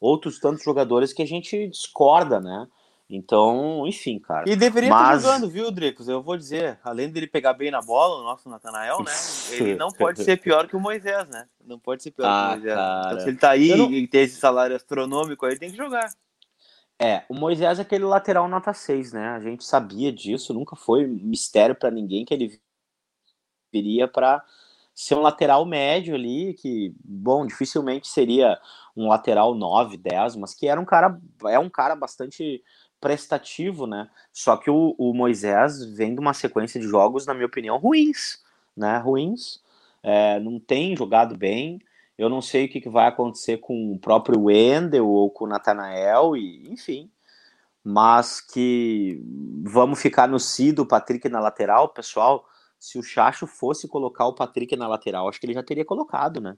outros 0.00 0.38
tantos 0.40 0.64
jogadores 0.64 1.12
que 1.12 1.22
a 1.22 1.26
gente 1.26 1.68
discorda, 1.68 2.40
né? 2.40 2.66
Então, 3.08 3.86
enfim, 3.86 4.18
cara. 4.18 4.48
E 4.48 4.56
deveria 4.56 4.90
mas... 4.90 5.18
estar 5.18 5.32
jogando, 5.32 5.50
viu, 5.50 5.70
Dricos? 5.70 6.08
Eu 6.08 6.20
vou 6.20 6.36
dizer, 6.36 6.80
além 6.82 7.08
dele 7.08 7.28
pegar 7.28 7.52
bem 7.52 7.70
na 7.70 7.80
bola, 7.80 8.20
o 8.20 8.24
nosso 8.24 8.48
Natanael, 8.48 8.98
né? 8.98 9.12
Ele 9.52 9.76
não 9.76 9.90
pode 9.90 10.24
ser 10.24 10.40
pior 10.40 10.66
que 10.66 10.74
o 10.74 10.80
Moisés, 10.80 11.28
né? 11.28 11.46
Não 11.64 11.78
pode 11.78 12.02
ser 12.02 12.10
pior 12.10 12.26
ah, 12.26 12.58
que 12.60 12.66
o 12.66 12.72
ah, 12.72 12.76
Moisés. 12.76 13.06
Então, 13.06 13.20
se 13.20 13.28
ele 13.28 13.38
tá 13.38 13.50
aí 13.50 13.76
não... 13.76 13.92
e 13.92 14.08
tem 14.08 14.22
esse 14.22 14.40
salário 14.40 14.74
astronômico 14.74 15.46
aí, 15.46 15.56
tem 15.56 15.70
que 15.70 15.76
jogar. 15.76 16.10
É, 16.98 17.22
o 17.28 17.34
Moisés 17.34 17.78
é 17.78 17.82
aquele 17.82 18.04
lateral 18.04 18.48
nota 18.48 18.72
6, 18.72 19.12
né? 19.12 19.28
A 19.28 19.40
gente 19.40 19.64
sabia 19.64 20.12
disso, 20.12 20.52
nunca 20.52 20.74
foi 20.74 21.06
mistério 21.06 21.76
para 21.76 21.90
ninguém 21.90 22.24
que 22.24 22.34
ele 22.34 22.60
viria 23.72 24.08
para 24.08 24.42
ser 24.94 25.14
um 25.14 25.20
lateral 25.20 25.64
médio 25.66 26.14
ali, 26.14 26.54
que, 26.54 26.94
bom, 27.04 27.46
dificilmente 27.46 28.08
seria 28.08 28.58
um 28.96 29.08
lateral 29.08 29.54
9, 29.54 29.98
10, 29.98 30.36
mas 30.36 30.54
que 30.54 30.66
era 30.66 30.80
um 30.80 30.86
cara, 30.86 31.20
é 31.48 31.58
um 31.58 31.68
cara 31.68 31.94
bastante 31.94 32.64
prestativo, 33.00 33.86
né? 33.86 34.08
Só 34.32 34.56
que 34.56 34.70
o, 34.70 34.94
o 34.98 35.12
Moisés 35.14 35.84
vem 35.84 36.14
de 36.14 36.20
uma 36.20 36.34
sequência 36.34 36.80
de 36.80 36.86
jogos, 36.86 37.26
na 37.26 37.34
minha 37.34 37.46
opinião, 37.46 37.78
ruins, 37.78 38.42
né? 38.76 38.98
Ruins, 38.98 39.60
é, 40.02 40.38
não 40.40 40.58
tem 40.58 40.96
jogado 40.96 41.36
bem, 41.36 41.80
eu 42.18 42.28
não 42.28 42.40
sei 42.40 42.64
o 42.64 42.68
que, 42.68 42.80
que 42.80 42.88
vai 42.88 43.06
acontecer 43.06 43.58
com 43.58 43.92
o 43.92 43.98
próprio 43.98 44.44
Wendel 44.44 45.06
ou 45.06 45.30
com 45.30 45.44
o 45.44 45.48
Natanael, 45.48 46.36
e, 46.36 46.70
enfim. 46.70 47.10
Mas 47.84 48.40
que 48.40 49.22
vamos 49.62 50.00
ficar 50.00 50.26
no 50.26 50.40
Si 50.40 50.72
do 50.72 50.86
Patrick 50.86 51.28
na 51.28 51.38
lateral, 51.38 51.88
pessoal. 51.90 52.48
Se 52.80 52.98
o 52.98 53.02
Chacho 53.02 53.46
fosse 53.46 53.86
colocar 53.86 54.26
o 54.26 54.34
Patrick 54.34 54.74
na 54.76 54.88
lateral, 54.88 55.28
acho 55.28 55.38
que 55.38 55.46
ele 55.46 55.54
já 55.54 55.62
teria 55.62 55.84
colocado, 55.84 56.40
né? 56.40 56.56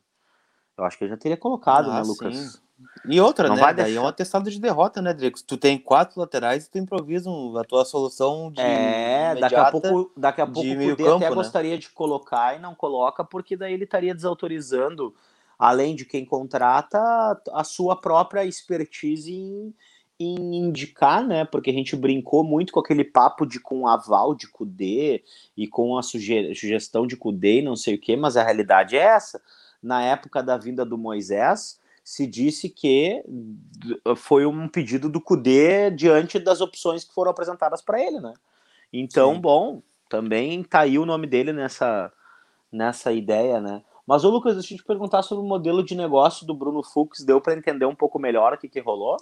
Eu 0.76 0.84
acho 0.84 0.96
que 0.96 1.04
ele 1.04 1.10
já 1.10 1.16
teria 1.16 1.36
colocado, 1.36 1.88
né, 1.88 1.96
ah, 1.96 2.00
né, 2.00 2.06
Lucas? 2.06 2.36
Sim. 2.36 2.67
E 3.06 3.20
outra, 3.20 3.48
não 3.48 3.56
né? 3.56 3.60
Vai 3.60 3.74
Daí 3.74 3.86
deixar... 3.86 4.00
é 4.00 4.02
um 4.02 4.08
atestado 4.08 4.50
de 4.50 4.60
derrota, 4.60 5.02
né, 5.02 5.12
Drico? 5.12 5.42
Tu 5.42 5.56
tem 5.56 5.78
quatro 5.78 6.20
laterais 6.20 6.66
e 6.66 6.70
tu 6.70 6.78
improvisa 6.78 7.30
a 7.58 7.64
tua 7.64 7.84
solução 7.84 8.50
de. 8.50 8.60
É, 8.60 9.34
daqui 9.34 9.56
a 9.56 9.70
pouco, 9.70 10.12
daqui 10.16 10.40
a 10.40 10.46
pouco 10.46 10.68
o 10.68 10.96
campo, 10.96 11.16
até 11.16 11.30
né? 11.30 11.34
gostaria 11.34 11.78
de 11.78 11.90
colocar 11.90 12.56
e 12.56 12.58
não 12.58 12.74
coloca, 12.74 13.24
porque 13.24 13.56
daí 13.56 13.74
ele 13.74 13.84
estaria 13.84 14.14
desautorizando 14.14 15.14
além 15.58 15.94
de 15.94 16.04
quem 16.04 16.24
contrata, 16.24 17.00
a 17.52 17.64
sua 17.64 18.00
própria 18.00 18.44
expertise 18.44 19.32
em, 19.32 19.74
em 20.20 20.56
indicar, 20.56 21.26
né? 21.26 21.44
Porque 21.44 21.70
a 21.70 21.72
gente 21.72 21.96
brincou 21.96 22.44
muito 22.44 22.72
com 22.72 22.78
aquele 22.78 23.04
papo 23.04 23.44
de 23.44 23.58
com 23.58 23.88
aval 23.88 24.34
de 24.34 24.46
Cudê 24.46 25.24
e 25.56 25.66
com 25.66 25.98
a 25.98 26.02
suge 26.02 26.54
sugestão 26.54 27.06
de 27.06 27.16
Cudê 27.16 27.58
e 27.58 27.62
não 27.62 27.74
sei 27.74 27.96
o 27.96 28.00
que, 28.00 28.16
mas 28.16 28.36
a 28.36 28.44
realidade 28.44 28.96
é 28.96 29.00
essa. 29.00 29.42
Na 29.82 30.02
época 30.02 30.42
da 30.42 30.56
vinda 30.56 30.84
do 30.84 30.96
Moisés, 30.96 31.80
se 32.08 32.26
disse 32.26 32.70
que 32.70 33.22
foi 34.16 34.46
um 34.46 34.66
pedido 34.66 35.10
do 35.10 35.20
Cudê 35.20 35.90
diante 35.90 36.38
das 36.38 36.62
opções 36.62 37.04
que 37.04 37.12
foram 37.12 37.30
apresentadas 37.30 37.82
para 37.82 38.02
ele, 38.02 38.18
né? 38.18 38.32
Então, 38.90 39.34
Sim. 39.34 39.40
bom, 39.42 39.82
também 40.08 40.62
tá 40.62 40.80
aí 40.80 40.98
o 40.98 41.04
nome 41.04 41.26
dele 41.26 41.52
nessa, 41.52 42.10
nessa 42.72 43.12
ideia, 43.12 43.60
né? 43.60 43.84
Mas, 44.06 44.24
ô 44.24 44.30
Lucas, 44.30 44.54
deixa 44.54 44.72
eu 44.72 44.78
te 44.78 44.84
perguntar 44.84 45.20
sobre 45.20 45.44
o 45.44 45.46
modelo 45.46 45.84
de 45.84 45.94
negócio 45.94 46.46
do 46.46 46.54
Bruno 46.54 46.82
Fux. 46.82 47.22
Deu 47.22 47.42
para 47.42 47.52
entender 47.52 47.84
um 47.84 47.94
pouco 47.94 48.18
melhor 48.18 48.54
o 48.54 48.58
que, 48.58 48.70
que 48.70 48.80
rolou? 48.80 49.18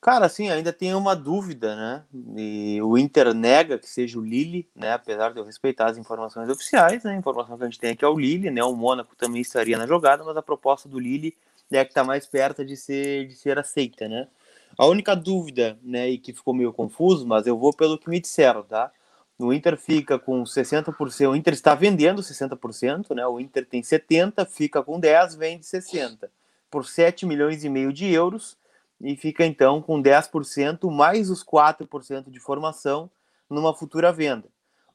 Cara, 0.00 0.26
assim, 0.26 0.50
ainda 0.50 0.72
tem 0.72 0.96
uma 0.96 1.14
dúvida, 1.14 1.76
né? 1.76 2.04
E 2.36 2.82
o 2.82 2.98
Inter 2.98 3.32
nega 3.32 3.78
que 3.78 3.88
seja 3.88 4.18
o 4.18 4.24
Lille, 4.24 4.68
né? 4.74 4.94
Apesar 4.94 5.32
de 5.32 5.38
eu 5.38 5.44
respeitar 5.44 5.86
as 5.86 5.96
informações 5.96 6.48
oficiais, 6.48 7.04
né? 7.04 7.12
A 7.12 7.16
informação 7.16 7.56
que 7.56 7.62
a 7.62 7.66
gente 7.66 7.78
tem 7.78 7.92
aqui 7.92 8.04
é 8.04 8.08
o 8.08 8.18
Lille, 8.18 8.50
né? 8.50 8.64
O 8.64 8.74
Mônaco 8.74 9.14
também 9.14 9.40
estaria 9.40 9.78
na 9.78 9.86
jogada, 9.86 10.24
mas 10.24 10.36
a 10.36 10.42
proposta 10.42 10.88
do 10.88 10.98
Lille 10.98 11.36
é 11.76 11.84
que 11.84 11.90
está 11.90 12.04
mais 12.04 12.26
perto 12.26 12.64
de 12.64 12.76
ser, 12.76 13.26
de 13.26 13.34
ser 13.34 13.58
aceita, 13.58 14.08
né? 14.08 14.28
A 14.76 14.86
única 14.86 15.14
dúvida, 15.14 15.78
né, 15.82 16.10
e 16.10 16.18
que 16.18 16.32
ficou 16.32 16.52
meio 16.52 16.72
confuso, 16.72 17.26
mas 17.26 17.46
eu 17.46 17.56
vou 17.56 17.72
pelo 17.72 17.98
que 17.98 18.10
me 18.10 18.20
disseram, 18.20 18.62
tá? 18.64 18.90
O 19.38 19.52
Inter 19.52 19.76
fica 19.76 20.18
com 20.18 20.42
60%, 20.44 21.30
o 21.30 21.36
Inter 21.36 21.54
está 21.54 21.74
vendendo 21.74 22.22
60%, 22.22 23.14
né? 23.14 23.26
O 23.26 23.40
Inter 23.40 23.66
tem 23.66 23.82
70, 23.82 24.46
fica 24.46 24.82
com 24.82 24.98
10, 24.98 25.34
vende 25.34 25.66
60 25.66 26.30
por 26.70 26.84
7 26.86 27.24
milhões 27.24 27.64
e 27.64 27.68
meio 27.68 27.92
de 27.92 28.12
euros 28.12 28.56
e 29.00 29.16
fica 29.16 29.44
então 29.46 29.80
com 29.80 30.02
10% 30.02 30.90
mais 30.90 31.30
os 31.30 31.44
4% 31.44 32.30
de 32.30 32.40
formação 32.40 33.10
numa 33.48 33.74
futura 33.74 34.12
venda. 34.12 34.48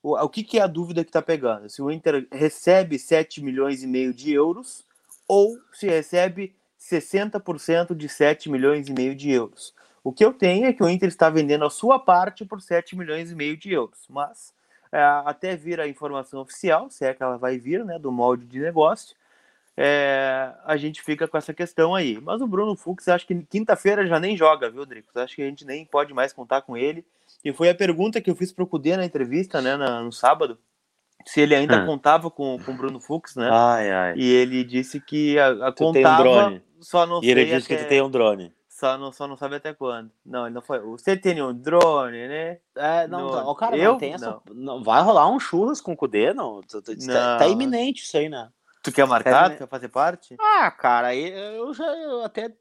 O, 0.04 0.18
o 0.18 0.30
que, 0.30 0.44
que 0.44 0.60
é 0.60 0.62
a 0.62 0.68
dúvida 0.68 1.04
que 1.04 1.10
está 1.10 1.22
pegando? 1.22 1.70
Se 1.70 1.82
o 1.82 1.92
Inter 1.92 2.28
recebe 2.32 3.00
7 3.00 3.42
milhões 3.42 3.84
e 3.84 3.88
meio 3.88 4.14
de 4.14 4.34
euros 4.34 4.86
ou 5.28 5.58
se 5.74 5.88
recebe 5.88 6.56
60% 6.80 7.94
de 7.96 8.08
7 8.08 8.50
milhões 8.50 8.88
e 8.88 8.94
meio 8.94 9.14
de 9.14 9.32
euros. 9.32 9.74
O 10.04 10.14
que 10.14 10.24
eu 10.24 10.34
tenho 10.34 10.66
é 10.66 10.74
que 10.74 10.82
o 10.82 10.90
Inter 10.90 11.10
está 11.10 11.30
vendendo 11.30 11.66
a 11.66 11.70
sua 11.70 12.00
parte 12.00 12.46
por 12.46 12.62
7 12.62 12.96
milhões 12.96 13.32
e 13.32 13.36
meio 13.36 13.58
de 13.58 13.72
euros, 13.72 14.06
mas 14.10 14.54
é, 14.92 15.02
até 15.26 15.56
vir 15.56 15.80
a 15.80 15.88
informação 15.88 16.42
oficial, 16.42 16.90
se 16.90 17.06
é 17.06 17.14
que 17.14 17.22
ela 17.22 17.38
vai 17.38 17.58
vir, 17.58 17.84
né, 17.84 18.00
do 18.00 18.12
molde 18.12 18.46
de 18.46 18.60
negócio, 18.60 19.16
é, 19.76 20.52
a 20.66 20.76
gente 20.78 21.02
fica 21.02 21.28
com 21.28 21.38
essa 21.38 21.54
questão 21.54 21.96
aí. 21.96 22.20
Mas 22.22 22.42
o 22.42 22.48
Bruno 22.48 22.76
Fux, 22.76 23.08
acho 23.08 23.26
que 23.26 23.36
quinta-feira 23.44 24.06
já 24.08 24.20
nem 24.20 24.36
joga, 24.36 24.70
viu, 24.70 24.86
Dricos? 24.86 25.16
Acho 25.16 25.36
que 25.36 25.42
a 25.42 25.46
gente 25.46 25.66
nem 25.66 25.86
pode 25.86 26.14
mais 26.14 26.34
contar 26.34 26.62
com 26.62 26.76
ele. 26.76 27.06
E 27.46 27.54
foi 27.54 27.70
a 27.70 27.76
pergunta 27.76 28.20
que 28.20 28.30
eu 28.30 28.36
fiz 28.36 28.52
para 28.52 28.64
o 28.64 28.68
Cudê 28.68 28.98
na 28.98 29.06
entrevista, 29.06 29.62
né, 29.62 29.78
na, 29.78 30.02
no 30.02 30.12
sábado, 30.12 30.58
se 31.26 31.42
ele 31.42 31.56
ainda 31.56 31.82
hum. 31.82 31.86
contava 31.86 32.30
com 32.32 32.56
o 32.56 32.74
Bruno 32.74 33.00
Fux, 33.00 33.36
né? 33.36 33.50
Ai, 33.52 33.92
ai. 33.92 34.14
E 34.18 34.32
ele 34.32 34.64
disse 34.64 35.00
que 35.00 35.38
a, 35.38 35.68
a 35.68 35.72
contava, 35.72 35.94
tem 35.94 36.06
um 36.06 36.18
drone. 36.18 36.64
Só 36.82 37.06
não 37.06 37.24
e 37.24 37.30
ele 37.30 37.46
disse 37.46 37.66
até... 37.66 37.78
que 37.78 37.84
tu 37.84 37.90
tem 37.90 38.02
um 38.02 38.10
drone. 38.10 38.54
Só 38.68 38.98
não, 38.98 39.12
só 39.12 39.28
não 39.28 39.36
sabe 39.36 39.56
até 39.56 39.74
quando. 39.74 40.10
Não, 40.26 40.46
ele 40.46 40.56
não 40.56 40.62
foi. 40.62 40.80
Você 40.80 41.18
tem 41.18 41.42
um 41.42 41.54
drone, 41.54 42.28
né? 42.30 42.60
É, 42.78 43.08
não, 43.08 43.28
no... 43.28 43.36
não 43.44 43.56
cara, 43.56 43.76
eu? 43.76 43.92
não 43.92 44.00
tem 44.00 44.14
essa. 44.14 44.40
Não. 44.48 44.56
não. 44.56 44.84
vai 44.84 45.02
rolar 45.02 45.30
um 45.30 45.40
churras 45.40 45.82
com 45.82 45.92
o 45.92 45.98
Cudê, 45.98 46.34
não. 46.34 46.62
Tá, 46.62 46.82
tá, 46.82 47.38
tá 47.40 47.48
iminente 47.48 48.04
isso 48.04 48.18
aí, 48.18 48.30
né? 48.30 48.50
Tu 48.82 48.92
quer 48.94 49.06
marcar? 49.06 49.50
Tá 49.50 49.58
quer 49.58 49.68
fazer 49.68 49.90
parte? 49.90 50.38
Ah, 50.40 50.72
cara, 50.72 51.14
eu 51.14 51.74
já 51.74 51.86
eu 51.98 52.24
até 52.24 52.54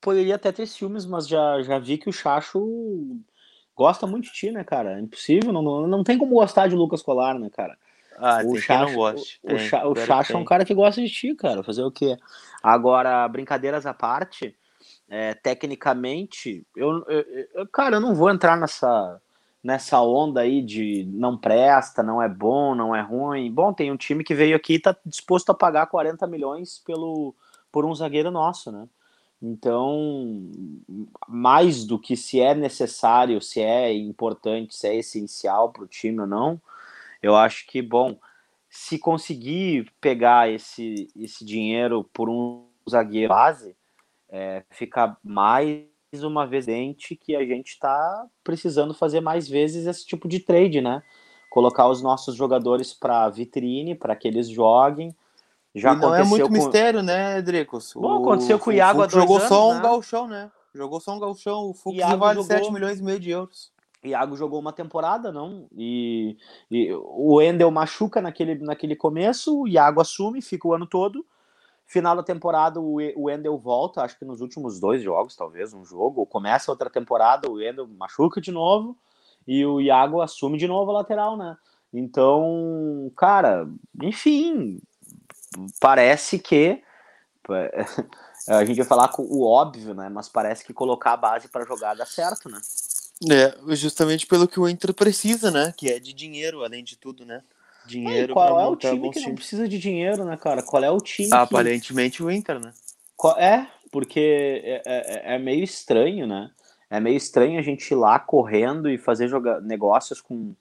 poderia 0.00 0.34
até 0.34 0.52
ter 0.52 0.66
ciúmes, 0.66 1.06
mas 1.06 1.26
já, 1.26 1.62
já 1.62 1.78
vi 1.78 1.96
que 1.96 2.10
o 2.10 2.12
Chacho 2.12 3.18
gosta 3.74 4.06
muito 4.06 4.24
de 4.24 4.32
ti, 4.32 4.50
né, 4.50 4.62
cara? 4.62 4.98
É 4.98 5.00
impossível, 5.00 5.52
não, 5.52 5.62
não, 5.62 5.86
não 5.86 6.04
tem 6.04 6.18
como 6.18 6.34
gostar 6.34 6.68
de 6.68 6.74
Lucas 6.74 7.02
Colar, 7.02 7.38
né, 7.38 7.48
cara? 7.50 7.78
Ah, 8.18 8.42
o 8.44 8.56
Chacho, 8.56 8.94
não. 8.94 9.14
O, 9.14 9.14
tem, 9.14 9.84
o, 9.84 9.92
o 9.92 9.96
Chacho 9.96 10.32
é 10.32 10.36
um 10.36 10.44
cara 10.44 10.64
que 10.64 10.74
gosta 10.74 11.00
de 11.00 11.08
ti, 11.08 11.34
cara. 11.34 11.62
Fazer 11.62 11.82
o 11.82 11.90
quê? 11.90 12.16
Agora, 12.62 13.26
brincadeiras 13.28 13.86
à 13.86 13.94
parte, 13.94 14.56
é, 15.08 15.34
tecnicamente, 15.34 16.66
eu, 16.74 17.04
eu, 17.08 17.46
eu, 17.54 17.68
cara, 17.68 17.96
eu 17.96 18.00
não 18.00 18.14
vou 18.14 18.30
entrar 18.30 18.56
nessa 18.56 19.20
nessa 19.66 20.00
onda 20.00 20.42
aí 20.42 20.62
de 20.62 21.04
não 21.12 21.36
presta, 21.36 22.00
não 22.00 22.22
é 22.22 22.28
bom, 22.28 22.72
não 22.72 22.94
é 22.94 23.00
ruim. 23.00 23.50
Bom, 23.50 23.72
tem 23.72 23.90
um 23.90 23.96
time 23.96 24.22
que 24.22 24.32
veio 24.32 24.54
aqui 24.54 24.74
e 24.74 24.78
tá 24.78 24.96
disposto 25.04 25.50
a 25.50 25.54
pagar 25.54 25.86
40 25.88 26.24
milhões 26.28 26.78
pelo, 26.86 27.34
por 27.72 27.84
um 27.84 27.92
zagueiro 27.92 28.30
nosso, 28.30 28.70
né? 28.70 28.86
Então, 29.42 30.48
mais 31.28 31.84
do 31.84 31.98
que 31.98 32.16
se 32.16 32.40
é 32.40 32.54
necessário, 32.54 33.42
se 33.42 33.60
é 33.60 33.92
importante, 33.92 34.76
se 34.76 34.86
é 34.86 34.94
essencial 34.94 35.70
para 35.72 35.82
o 35.82 35.88
time 35.88 36.20
ou 36.20 36.26
não, 36.28 36.60
eu 37.22 37.36
acho 37.36 37.66
que, 37.66 37.80
bom, 37.82 38.18
se 38.68 38.98
conseguir 38.98 39.90
pegar 40.00 40.50
esse, 40.50 41.08
esse 41.16 41.44
dinheiro 41.44 42.04
por 42.12 42.28
um 42.28 42.66
zagueiro 42.88 43.30
base, 43.30 43.76
é, 44.28 44.64
fica 44.70 45.16
mais 45.22 45.84
uma 46.22 46.46
vez 46.46 46.66
dente 46.66 47.16
que 47.16 47.34
a 47.34 47.44
gente 47.44 47.68
está 47.68 48.26
precisando 48.42 48.94
fazer 48.94 49.20
mais 49.20 49.48
vezes 49.48 49.86
esse 49.86 50.06
tipo 50.06 50.28
de 50.28 50.40
trade, 50.40 50.80
né? 50.80 51.02
Colocar 51.50 51.88
os 51.88 52.02
nossos 52.02 52.34
jogadores 52.34 52.92
para 52.92 53.28
vitrine, 53.30 53.94
para 53.94 54.16
que 54.16 54.28
eles 54.28 54.48
joguem 54.48 55.14
Já 55.74 55.92
e 55.92 55.96
não 55.96 56.14
é 56.14 56.24
muito 56.24 56.46
com... 56.46 56.52
mistério, 56.52 57.02
né, 57.02 57.40
Dricos? 57.40 57.92
Bom, 57.94 58.22
aconteceu 58.22 58.58
com 58.58 58.70
o 58.70 58.72
Iago 58.72 59.02
há 59.02 59.08
Jogou 59.08 59.36
anos, 59.36 59.48
só 59.48 59.70
um 59.70 59.74
né? 59.74 59.82
galchão, 59.82 60.26
né? 60.26 60.50
Jogou 60.74 61.00
só 61.00 61.14
um 61.14 61.18
galchão. 61.18 61.70
O 61.70 61.74
Fux 61.74 61.98
vale 61.98 62.40
jogou... 62.40 62.44
7 62.44 62.72
milhões 62.72 63.00
e 63.00 63.02
meio 63.02 63.18
de 63.18 63.30
euros. 63.30 63.72
Iago 64.06 64.36
jogou 64.36 64.60
uma 64.60 64.72
temporada, 64.72 65.32
não? 65.32 65.66
E, 65.72 66.36
e 66.70 66.92
o 66.94 67.40
Endel 67.40 67.70
machuca 67.70 68.20
naquele, 68.20 68.56
naquele 68.56 68.96
começo, 68.96 69.62
o 69.62 69.68
Iago 69.68 70.00
assume, 70.00 70.40
fica 70.40 70.68
o 70.68 70.74
ano 70.74 70.86
todo. 70.86 71.24
Final 71.86 72.16
da 72.16 72.22
temporada, 72.22 72.80
o, 72.80 73.30
Endel 73.30 73.56
volta, 73.58 74.02
acho 74.02 74.18
que 74.18 74.24
nos 74.24 74.40
últimos 74.40 74.80
dois 74.80 75.02
jogos, 75.02 75.36
talvez, 75.36 75.72
um 75.72 75.84
jogo. 75.84 76.20
Ou 76.20 76.26
começa 76.26 76.70
outra 76.70 76.90
temporada, 76.90 77.48
o 77.48 77.62
Endel 77.62 77.86
machuca 77.86 78.40
de 78.40 78.50
novo 78.50 78.96
e 79.46 79.64
o 79.64 79.80
Iago 79.80 80.20
assume 80.20 80.58
de 80.58 80.66
novo 80.66 80.90
a 80.90 80.94
lateral, 80.94 81.36
né? 81.36 81.56
Então, 81.92 83.10
cara, 83.16 83.68
enfim, 84.02 84.80
parece 85.80 86.38
que 86.38 86.82
a 88.48 88.64
gente 88.64 88.78
vai 88.78 88.86
falar 88.86 89.08
com 89.08 89.22
o 89.22 89.44
óbvio, 89.44 89.94
né? 89.94 90.08
Mas 90.08 90.28
parece 90.28 90.64
que 90.64 90.74
colocar 90.74 91.12
a 91.12 91.16
base 91.16 91.48
para 91.48 91.64
jogar 91.64 91.94
dá 91.94 92.04
certo, 92.04 92.48
né? 92.48 92.58
É, 93.30 93.74
justamente 93.74 94.26
pelo 94.26 94.46
que 94.46 94.60
o 94.60 94.68
Inter 94.68 94.92
precisa, 94.92 95.50
né? 95.50 95.72
Que 95.76 95.90
é 95.90 95.98
de 95.98 96.12
dinheiro, 96.12 96.62
além 96.62 96.84
de 96.84 96.96
tudo, 96.96 97.24
né? 97.24 97.42
Dinheiro. 97.86 98.34
qual 98.34 98.60
é 98.60 98.66
o 98.66 98.76
time 98.76 99.10
que 99.10 99.20
não 99.20 99.34
precisa 99.34 99.68
de 99.68 99.78
dinheiro, 99.78 100.24
né, 100.24 100.36
cara? 100.36 100.62
Qual 100.62 100.82
é 100.82 100.90
o 100.90 100.98
time? 100.98 101.32
Aparentemente 101.32 102.18
que... 102.18 102.22
o 102.22 102.30
Inter, 102.30 102.60
né? 102.60 102.72
É, 103.38 103.66
porque 103.90 104.60
é, 104.64 104.82
é, 104.84 105.34
é, 105.34 105.38
meio 105.38 105.64
estranho, 105.64 106.26
né? 106.26 106.50
É 106.90 107.00
meio 107.00 107.16
estranho 107.16 107.58
a 107.58 107.62
gente 107.62 107.90
ir 107.90 107.94
lá 107.94 108.18
correndo 108.18 108.90
e 108.90 108.98
fazer 108.98 109.28
joga... 109.28 109.60
negócios 109.60 110.20
com, 110.20 110.54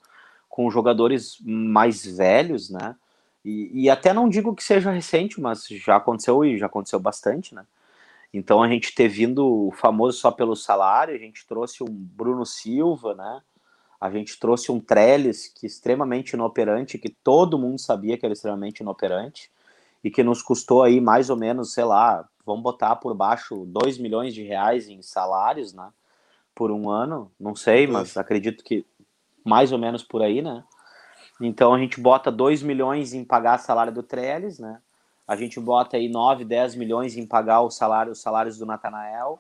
com 0.48 0.72
jogadores 0.72 1.38
mais 1.44 2.06
velhos, 2.06 2.70
né? 2.70 2.96
E, 3.44 3.84
e 3.84 3.90
até 3.90 4.14
não 4.14 4.30
digo 4.30 4.56
que 4.56 4.64
seja 4.64 4.92
recente, 4.92 5.42
mas 5.42 5.68
já 5.68 5.98
aconteceu 5.98 6.46
e 6.46 6.58
já 6.58 6.68
aconteceu 6.68 7.00
bastante, 7.00 7.54
né? 7.54 7.66
Então 8.34 8.62
a 8.62 8.68
gente 8.68 8.94
ter 8.94 9.08
vindo 9.08 9.72
famoso 9.74 10.20
só 10.20 10.32
pelo 10.32 10.56
salário, 10.56 11.16
a 11.16 11.18
gente 11.18 11.46
trouxe 11.48 11.84
um 11.84 11.88
Bruno 11.90 12.46
Silva, 12.46 13.14
né? 13.16 13.42
A 14.00 14.12
gente 14.12 14.38
trouxe 14.40 14.72
um 14.72 14.80
Trellis 14.80 15.48
que 15.48 15.66
é 15.66 15.68
extremamente 15.68 16.34
inoperante, 16.34 16.98
que 16.98 17.10
todo 17.10 17.58
mundo 17.58 17.80
sabia 17.80 18.18
que 18.18 18.26
era 18.26 18.34
extremamente 18.34 18.80
inoperante 18.80 19.50
e 20.04 20.12
que 20.12 20.24
nos 20.24 20.42
custou 20.42 20.84
aí 20.84 21.02
mais 21.02 21.30
ou 21.30 21.38
menos, 21.38 21.74
sei 21.74 21.86
lá, 21.86 22.28
vamos 22.46 22.62
botar 22.62 22.96
por 22.98 23.16
baixo 23.16 23.66
2 23.66 23.98
milhões 23.98 24.34
de 24.34 24.44
reais 24.44 24.88
em 24.88 25.02
salários, 25.02 25.74
né? 25.74 25.90
Por 26.54 26.72
um 26.72 26.90
ano, 26.90 27.32
não 27.40 27.56
sei, 27.56 27.88
mas 27.88 28.16
acredito 28.16 28.64
que 28.64 28.86
mais 29.44 29.72
ou 29.72 29.80
menos 29.80 30.04
por 30.04 30.22
aí, 30.22 30.42
né? 30.42 30.64
Então 31.42 31.74
a 31.74 31.80
gente 31.80 32.00
bota 32.00 32.32
2 32.32 32.62
milhões 32.62 33.14
em 33.14 33.24
pagar 33.24 33.58
salário 33.58 33.94
do 33.94 34.04
Trellis, 34.04 34.60
né? 34.60 34.80
A 35.28 35.36
gente 35.36 35.60
bota 35.60 35.98
aí 35.98 36.08
9, 36.08 36.46
10 36.46 36.76
milhões 36.76 37.18
em 37.18 37.26
pagar 37.26 37.62
o 37.62 37.70
salário, 37.70 38.12
os 38.12 38.22
salários 38.22 38.58
do 38.58 38.66
Natanael, 38.66 39.40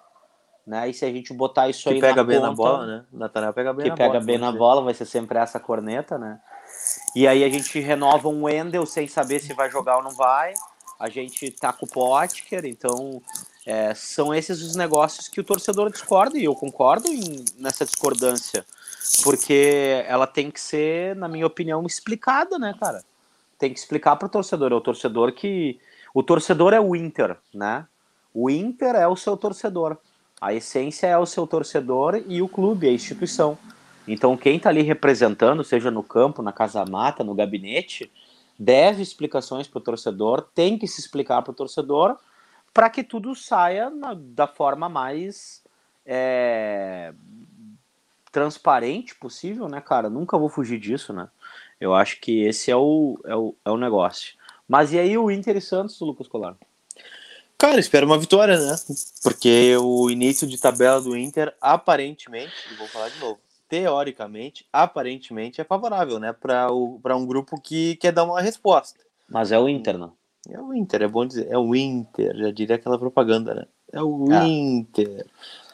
né? 0.65 0.89
E 0.89 0.93
se 0.93 1.05
a 1.05 1.11
gente 1.11 1.33
botar 1.33 1.69
isso 1.69 1.87
que 1.89 1.95
aí 1.95 2.01
pega 2.01 2.15
na 2.17 2.23
bem 2.23 2.37
conta, 2.37 2.49
na 2.49 2.55
bola, 2.55 2.85
né? 2.85 3.05
O 3.11 3.17
Natanael 3.17 3.53
pega 3.53 3.73
bem 3.73 3.83
que 3.83 3.89
na 3.89 3.95
pega 3.95 4.09
bola. 4.09 4.19
Que 4.19 4.25
pega 4.25 4.39
bem 4.39 4.51
na 4.51 4.57
bola, 4.57 4.81
vai 4.81 4.93
ser 4.93 5.05
sempre 5.05 5.37
essa 5.37 5.59
corneta, 5.59 6.17
né? 6.17 6.39
E 7.15 7.27
aí 7.27 7.43
a 7.43 7.49
gente 7.49 7.79
renova 7.79 8.27
um 8.27 8.45
Wendel 8.45 8.85
sem 8.85 9.07
saber 9.07 9.39
se 9.39 9.53
vai 9.53 9.69
jogar 9.69 9.97
ou 9.97 10.03
não 10.03 10.11
vai. 10.11 10.53
A 10.99 11.09
gente 11.09 11.51
tá 11.51 11.71
com 11.71 11.85
o 11.85 11.89
Potker, 11.89 12.65
então 12.65 13.21
é, 13.65 13.93
são 13.93 14.33
esses 14.33 14.61
os 14.61 14.75
negócios 14.75 15.27
que 15.27 15.39
o 15.39 15.43
torcedor 15.43 15.91
discorda, 15.91 16.37
e 16.37 16.45
eu 16.45 16.55
concordo 16.55 17.07
em, 17.09 17.43
nessa 17.57 17.85
discordância 17.85 18.65
porque 19.23 20.03
ela 20.07 20.25
tem 20.25 20.49
que 20.49 20.59
ser, 20.59 21.15
na 21.15 21.27
minha 21.27 21.45
opinião, 21.45 21.85
explicada, 21.85 22.57
né, 22.57 22.73
cara? 22.79 23.03
Tem 23.57 23.71
que 23.71 23.79
explicar 23.79 24.15
para 24.15 24.27
o 24.27 24.29
torcedor. 24.29 24.71
É 24.71 24.75
o 24.75 24.81
torcedor 24.81 25.31
que. 25.31 25.79
O 26.13 26.23
torcedor 26.23 26.73
é 26.73 26.79
o 26.79 26.95
Inter, 26.95 27.37
né? 27.53 27.85
O 28.33 28.49
Inter 28.49 28.95
é 28.95 29.07
o 29.07 29.15
seu 29.15 29.35
torcedor. 29.35 29.97
A 30.39 30.53
essência 30.53 31.07
é 31.07 31.17
o 31.17 31.25
seu 31.25 31.47
torcedor 31.47 32.21
e 32.27 32.41
o 32.41 32.47
clube, 32.47 32.87
a 32.87 32.91
instituição. 32.91 33.57
Então, 34.07 34.37
quem 34.37 34.57
está 34.57 34.69
ali 34.69 34.81
representando, 34.81 35.63
seja 35.63 35.89
no 35.89 36.03
campo, 36.03 36.41
na 36.41 36.51
casa 36.51 36.85
mata, 36.85 37.23
no 37.23 37.33
gabinete, 37.33 38.11
deve 38.57 39.01
explicações 39.01 39.67
para 39.67 39.79
o 39.79 39.81
torcedor, 39.81 40.41
tem 40.53 40.77
que 40.77 40.87
se 40.87 40.99
explicar 40.99 41.41
para 41.41 41.51
o 41.51 41.55
torcedor, 41.55 42.17
para 42.73 42.89
que 42.89 43.03
tudo 43.03 43.33
saia 43.33 43.89
na, 43.89 44.13
da 44.13 44.47
forma 44.47 44.87
mais 44.89 45.63
é, 46.05 47.13
transparente 48.31 49.15
possível, 49.15 49.67
né, 49.67 49.81
cara? 49.81 50.09
Nunca 50.09 50.37
vou 50.37 50.49
fugir 50.49 50.79
disso, 50.79 51.13
né? 51.13 51.29
Eu 51.79 51.93
acho 51.93 52.19
que 52.19 52.43
esse 52.43 52.71
é 52.71 52.75
o, 52.75 53.19
é 53.25 53.35
o, 53.35 53.55
é 53.65 53.71
o 53.71 53.77
negócio. 53.77 54.33
Mas 54.67 54.93
e 54.93 54.99
aí 54.99 55.17
o 55.17 55.29
Inter 55.29 55.57
e 55.57 55.61
Santos, 55.61 55.99
Lucas 55.99 56.27
Colar? 56.27 56.55
Cara, 57.57 57.79
espero 57.79 58.05
uma 58.05 58.17
vitória, 58.17 58.57
né? 58.57 58.75
Porque 59.23 59.75
o 59.77 60.09
início 60.09 60.47
de 60.47 60.59
tabela 60.59 61.01
do 61.01 61.15
Inter, 61.15 61.55
aparentemente, 61.61 62.53
e 62.71 62.75
vou 62.75 62.87
falar 62.87 63.09
de 63.09 63.19
novo, 63.19 63.39
teoricamente, 63.69 64.65
aparentemente 64.71 65.61
é 65.61 65.63
favorável, 65.63 66.19
né? 66.19 66.33
Para 66.33 67.15
um 67.15 67.25
grupo 67.25 67.59
que 67.59 67.95
quer 67.95 68.11
dar 68.11 68.23
uma 68.23 68.41
resposta. 68.41 68.99
Mas 69.27 69.51
é 69.51 69.59
o 69.59 69.69
Inter, 69.69 69.97
não? 69.97 70.13
É 70.49 70.59
o 70.59 70.73
Inter, 70.73 71.03
é 71.03 71.07
bom 71.07 71.25
dizer. 71.25 71.47
É 71.49 71.57
o 71.57 71.75
Inter, 71.75 72.35
já 72.35 72.51
diria 72.51 72.75
aquela 72.75 72.99
propaganda, 72.99 73.53
né? 73.53 73.65
É 73.91 74.01
o 74.01 74.27
ah. 74.31 74.47
Inter. 74.47 75.25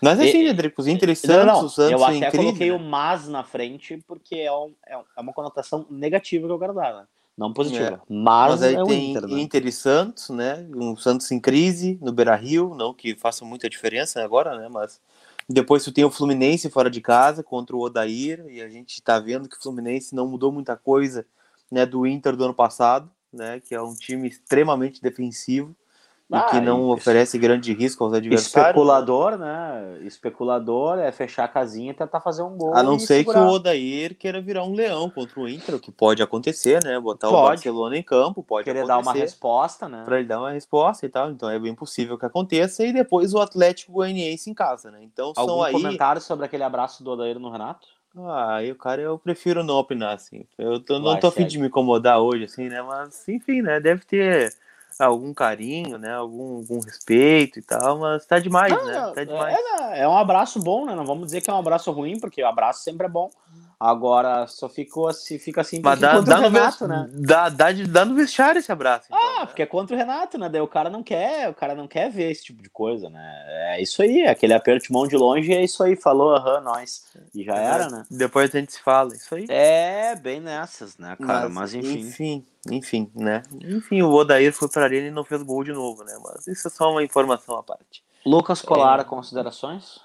Mas 0.01 0.19
é 0.19 0.23
assim, 0.23 0.47
Edrico, 0.47 0.81
os 0.81 0.87
interessantes, 0.87 1.45
não, 1.45 1.61
não, 1.61 1.69
Santos 1.69 1.91
Eu 1.91 2.03
até 2.03 2.31
coloquei 2.31 2.71
o 2.71 2.79
mas 2.79 3.27
na 3.27 3.43
frente 3.43 4.03
porque 4.07 4.35
é, 4.35 4.51
um, 4.51 4.73
é, 4.87 4.93
é 4.93 5.21
uma 5.21 5.33
conotação 5.33 5.85
negativa 5.89 6.47
que 6.47 6.53
eu 6.53 6.59
quero 6.59 6.73
dar, 6.73 6.93
né? 6.93 7.03
Não 7.37 7.53
positiva. 7.53 8.01
É. 8.03 8.13
Mas, 8.13 8.51
mas 8.51 8.63
aí 8.63 8.75
é 8.75 8.83
tem 8.83 9.11
Inter, 9.11 9.27
né? 9.27 9.39
Inter 9.39 9.65
e 9.65 9.71
Santos, 9.71 10.29
né? 10.29 10.67
Um 10.75 10.95
Santos 10.95 11.31
em 11.31 11.39
crise 11.39 11.97
no 12.01 12.11
Beira 12.11 12.35
Rio, 12.35 12.75
não 12.75 12.93
que 12.93 13.15
faça 13.15 13.45
muita 13.45 13.69
diferença 13.69 14.23
agora, 14.23 14.57
né? 14.57 14.67
Mas 14.69 14.99
depois 15.47 15.83
tu 15.83 15.91
tem 15.91 16.03
o 16.03 16.11
Fluminense 16.11 16.69
fora 16.69 16.89
de 16.89 17.01
casa 17.01 17.43
contra 17.43 17.75
o 17.75 17.79
Odair, 17.79 18.45
e 18.49 18.61
a 18.61 18.69
gente 18.69 19.01
tá 19.01 19.19
vendo 19.19 19.47
que 19.47 19.57
o 19.57 19.61
Fluminense 19.61 20.15
não 20.15 20.27
mudou 20.27 20.51
muita 20.51 20.75
coisa 20.75 21.25
né, 21.71 21.85
do 21.85 22.05
Inter 22.05 22.35
do 22.35 22.43
ano 22.43 22.53
passado, 22.53 23.09
né? 23.31 23.59
Que 23.59 23.73
é 23.73 23.81
um 23.81 23.93
time 23.93 24.27
extremamente 24.27 25.01
defensivo 25.01 25.75
ah, 26.31 26.47
e 26.47 26.51
que 26.51 26.61
não 26.61 26.89
e... 26.89 26.93
oferece 26.93 27.37
grande 27.37 27.73
risco 27.73 28.03
aos 28.03 28.13
adversários. 28.13 28.69
Especulador, 28.69 29.37
né? 29.37 29.97
Especulador 30.01 30.99
é 30.99 31.11
fechar 31.11 31.43
a 31.43 31.47
casinha 31.47 31.91
e 31.91 31.93
tentar 31.93 32.21
fazer 32.21 32.43
um 32.43 32.57
gol. 32.57 32.75
A 32.75 32.81
não 32.81 32.97
ser 32.97 33.17
segurar. 33.17 33.39
que 33.39 33.45
o 33.45 33.49
Odair 33.49 34.15
queira 34.17 34.41
virar 34.41 34.63
um 34.63 34.73
leão 34.73 35.09
contra 35.09 35.39
o 35.39 35.47
Inter, 35.47 35.75
o 35.75 35.79
que 35.79 35.91
pode 35.91 36.23
acontecer, 36.23 36.83
né? 36.83 36.99
Botar 36.99 37.29
pode. 37.29 37.39
o 37.39 37.47
Barcelona 37.47 37.97
em 37.97 38.03
campo, 38.03 38.43
pode 38.43 38.65
Querer 38.65 38.85
dar 38.85 38.99
uma 38.99 39.13
resposta, 39.13 39.89
né? 39.89 40.03
Para 40.05 40.19
ele 40.19 40.27
dar 40.27 40.39
uma 40.39 40.51
resposta 40.51 41.05
e 41.05 41.09
tal. 41.09 41.31
Então 41.31 41.49
é 41.49 41.59
bem 41.59 41.75
possível 41.75 42.17
que 42.17 42.25
aconteça. 42.25 42.83
E 42.85 42.93
depois 42.93 43.33
o 43.33 43.39
Atlético 43.39 43.91
Goianiense 43.91 44.49
em 44.49 44.53
casa, 44.53 44.89
né? 44.89 44.99
Então 45.01 45.33
Algum 45.35 45.53
são 45.53 45.63
aí. 45.63 45.73
comentário 45.73 46.21
sobre 46.21 46.45
aquele 46.45 46.63
abraço 46.63 47.03
do 47.03 47.11
Odair 47.11 47.39
no 47.39 47.51
Renato? 47.51 47.87
Ah, 48.15 48.59
o 48.69 48.75
cara 48.75 49.01
eu 49.01 49.17
prefiro 49.17 49.63
não 49.63 49.75
opinar, 49.75 50.15
assim. 50.15 50.45
Eu 50.57 50.79
tô, 50.79 50.99
não 50.99 51.11
Vai, 51.11 51.19
tô 51.19 51.27
afim 51.27 51.45
de 51.45 51.57
me 51.57 51.67
incomodar 51.67 52.19
hoje, 52.19 52.43
assim, 52.43 52.67
né? 52.67 52.81
Mas, 52.81 53.27
enfim, 53.27 53.61
né? 53.61 53.79
Deve 53.79 54.03
ter 54.03 54.53
algum 55.05 55.33
carinho, 55.33 55.97
né? 55.97 56.13
Algum, 56.13 56.57
algum 56.57 56.79
respeito 56.79 57.59
e 57.59 57.61
tal, 57.61 57.99
mas 57.99 58.25
tá 58.25 58.39
demais, 58.39 58.71
né? 58.85 59.11
Tá 59.13 59.23
demais. 59.23 59.55
É, 59.55 60.01
é, 60.01 60.07
um 60.07 60.15
abraço 60.15 60.59
bom, 60.59 60.85
né? 60.85 60.95
Não 60.95 61.05
vamos 61.05 61.25
dizer 61.25 61.41
que 61.41 61.49
é 61.49 61.53
um 61.53 61.59
abraço 61.59 61.91
ruim, 61.91 62.19
porque 62.19 62.43
o 62.43 62.47
abraço 62.47 62.83
sempre 62.83 63.07
é 63.07 63.09
bom. 63.09 63.29
Agora 63.83 64.45
só 64.45 64.69
ficou 64.69 65.07
assim, 65.07 65.39
fica 65.39 65.61
assim 65.61 65.81
Mas 65.83 65.99
dá, 65.99 66.19
dá, 66.21 66.37
no 66.37 66.49
Renato, 66.49 66.87
né? 66.87 67.09
Dá, 67.11 67.49
dá, 67.49 67.71
dá 67.71 68.05
no 68.05 68.13
vestiário 68.13 68.59
esse 68.59 68.71
abraço. 68.71 69.07
Então, 69.07 69.19
ah, 69.19 69.39
né? 69.39 69.45
porque 69.47 69.63
é 69.63 69.65
contra 69.65 69.95
o 69.95 69.97
Renato, 69.97 70.37
né? 70.37 70.47
Daí 70.49 70.61
o 70.61 70.67
cara 70.67 70.87
não 70.87 71.01
quer, 71.01 71.49
o 71.49 71.55
cara 71.55 71.73
não 71.73 71.87
quer 71.87 72.11
ver 72.11 72.29
esse 72.29 72.43
tipo 72.43 72.61
de 72.61 72.69
coisa, 72.69 73.09
né? 73.09 73.43
É 73.73 73.81
isso 73.81 74.03
aí, 74.03 74.27
aquele 74.27 74.53
aperto 74.53 74.85
de 74.85 74.93
mão 74.93 75.07
de 75.07 75.17
longe 75.17 75.51
é 75.51 75.63
isso 75.63 75.81
aí, 75.81 75.95
falou, 75.95 76.35
aham, 76.35 76.61
nós. 76.61 77.07
E 77.33 77.43
já 77.43 77.57
é, 77.57 77.65
era, 77.65 77.89
né? 77.89 78.03
Depois 78.11 78.53
a 78.53 78.59
gente 78.59 78.71
se 78.71 78.83
fala, 78.83 79.15
isso 79.15 79.33
aí. 79.33 79.47
É, 79.49 80.15
bem 80.15 80.39
nessas, 80.39 80.99
né, 80.99 81.17
cara? 81.19 81.49
Mas, 81.49 81.73
mas 81.73 81.73
enfim. 81.73 82.01
Enfim, 82.01 82.45
enfim, 82.69 83.11
né? 83.15 83.41
Enfim, 83.63 84.03
o 84.03 84.11
Odair 84.11 84.53
foi 84.53 84.69
para 84.69 84.95
ele 84.95 85.07
e 85.07 85.11
não 85.11 85.23
fez 85.23 85.41
gol 85.41 85.63
de 85.63 85.73
novo, 85.73 86.03
né? 86.03 86.15
Mas 86.23 86.45
isso 86.45 86.67
é 86.67 86.69
só 86.69 86.91
uma 86.91 87.03
informação 87.03 87.57
à 87.57 87.63
parte. 87.63 88.03
Lucas 88.23 88.61
Colara, 88.61 89.01
é... 89.01 89.05
considerações? 89.05 89.99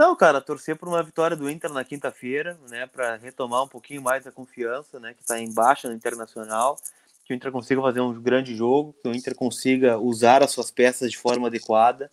Não, 0.00 0.16
cara, 0.16 0.40
torcer 0.40 0.76
por 0.76 0.88
uma 0.88 1.02
vitória 1.02 1.36
do 1.36 1.50
Inter 1.50 1.70
na 1.70 1.84
quinta-feira, 1.84 2.58
né, 2.70 2.86
para 2.86 3.16
retomar 3.16 3.62
um 3.62 3.68
pouquinho 3.68 4.00
mais 4.00 4.26
a 4.26 4.32
confiança, 4.32 4.98
né, 4.98 5.12
que 5.12 5.20
está 5.20 5.38
em 5.38 5.52
baixa 5.52 5.90
no 5.90 5.94
internacional, 5.94 6.78
que 7.22 7.34
o 7.34 7.36
Inter 7.36 7.52
consiga 7.52 7.82
fazer 7.82 8.00
um 8.00 8.18
grande 8.18 8.56
jogo, 8.56 8.94
que 9.02 9.06
o 9.10 9.14
Inter 9.14 9.34
consiga 9.34 9.98
usar 9.98 10.42
as 10.42 10.52
suas 10.52 10.70
peças 10.70 11.10
de 11.10 11.18
forma 11.18 11.48
adequada 11.48 12.10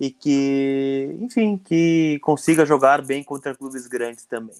e 0.00 0.10
que, 0.10 1.14
enfim, 1.20 1.58
que 1.58 2.18
consiga 2.22 2.64
jogar 2.64 3.02
bem 3.02 3.22
contra 3.22 3.54
clubes 3.54 3.86
grandes 3.86 4.24
também. 4.24 4.56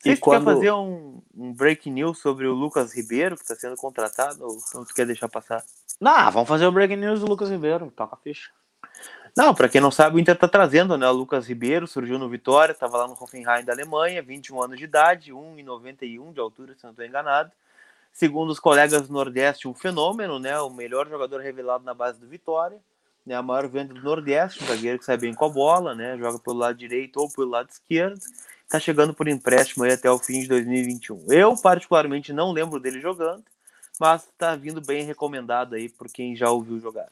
Você 0.00 0.16
quando... 0.16 0.44
quer 0.46 0.54
fazer 0.54 0.70
um, 0.70 1.20
um 1.36 1.52
break 1.52 1.90
news 1.90 2.20
sobre 2.20 2.46
o 2.46 2.54
Lucas 2.54 2.94
Ribeiro, 2.94 3.34
que 3.34 3.42
está 3.42 3.56
sendo 3.56 3.74
contratado, 3.74 4.46
ou 4.46 4.56
não 4.72 4.84
tu 4.84 4.94
quer 4.94 5.04
deixar 5.04 5.28
passar? 5.28 5.64
Não, 6.00 6.30
vamos 6.30 6.48
fazer 6.48 6.64
o 6.64 6.70
break 6.70 6.94
news 6.94 7.18
do 7.18 7.26
Lucas 7.26 7.50
Ribeiro, 7.50 7.90
toca 7.90 8.14
a 8.14 8.18
ficha. 8.18 8.50
Não, 9.36 9.54
para 9.54 9.68
quem 9.68 9.80
não 9.80 9.90
sabe, 9.90 10.16
o 10.16 10.18
Inter 10.18 10.36
tá 10.36 10.48
trazendo, 10.48 10.96
né? 10.98 11.08
O 11.08 11.12
Lucas 11.12 11.46
Ribeiro 11.46 11.86
surgiu 11.86 12.18
no 12.18 12.28
Vitória, 12.28 12.72
estava 12.72 12.98
lá 12.98 13.06
no 13.06 13.16
Hoffenheim 13.18 13.64
da 13.64 13.72
Alemanha, 13.72 14.22
21 14.22 14.62
anos 14.62 14.78
de 14.78 14.84
idade, 14.84 15.32
1,91 15.32 16.32
de 16.32 16.40
altura, 16.40 16.74
se 16.74 16.84
não 16.84 16.90
estou 16.90 17.04
enganado. 17.04 17.50
Segundo 18.12 18.50
os 18.50 18.58
colegas 18.58 19.06
do 19.06 19.12
Nordeste, 19.12 19.68
um 19.68 19.74
fenômeno, 19.74 20.38
né? 20.38 20.58
O 20.60 20.70
melhor 20.70 21.08
jogador 21.08 21.40
revelado 21.40 21.84
na 21.84 21.94
base 21.94 22.18
do 22.18 22.26
Vitória, 22.26 22.78
né? 23.24 23.34
A 23.34 23.42
maior 23.42 23.68
venda 23.68 23.94
do 23.94 24.02
Nordeste, 24.02 24.62
um 24.62 24.66
zagueiro 24.66 24.98
que 24.98 25.04
sai 25.04 25.16
bem 25.16 25.32
com 25.32 25.44
a 25.44 25.48
bola, 25.48 25.94
né? 25.94 26.18
Joga 26.18 26.38
pelo 26.38 26.56
lado 26.56 26.76
direito 26.76 27.18
ou 27.18 27.30
pelo 27.30 27.50
lado 27.50 27.70
esquerdo. 27.70 28.20
Tá 28.68 28.78
chegando 28.78 29.14
por 29.14 29.28
empréstimo 29.28 29.84
aí 29.84 29.92
até 29.92 30.10
o 30.10 30.18
fim 30.18 30.40
de 30.40 30.48
2021. 30.48 31.26
Eu, 31.32 31.56
particularmente, 31.56 32.32
não 32.32 32.52
lembro 32.52 32.78
dele 32.78 33.00
jogando, 33.00 33.44
mas 33.98 34.28
tá 34.36 34.56
vindo 34.56 34.80
bem 34.80 35.04
recomendado 35.04 35.74
aí 35.74 35.88
por 35.88 36.08
quem 36.08 36.36
já 36.36 36.50
ouviu 36.50 36.78
jogar. 36.80 37.08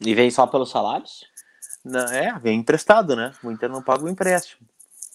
E 0.00 0.14
vem 0.14 0.30
só 0.30 0.46
pelos 0.46 0.70
salários? 0.70 1.24
Não, 1.88 2.06
é, 2.06 2.38
vem 2.38 2.60
emprestado, 2.60 3.16
né? 3.16 3.32
O 3.42 3.50
Inter 3.50 3.68
não 3.70 3.82
paga 3.82 4.04
o 4.04 4.08
empréstimo. 4.08 4.66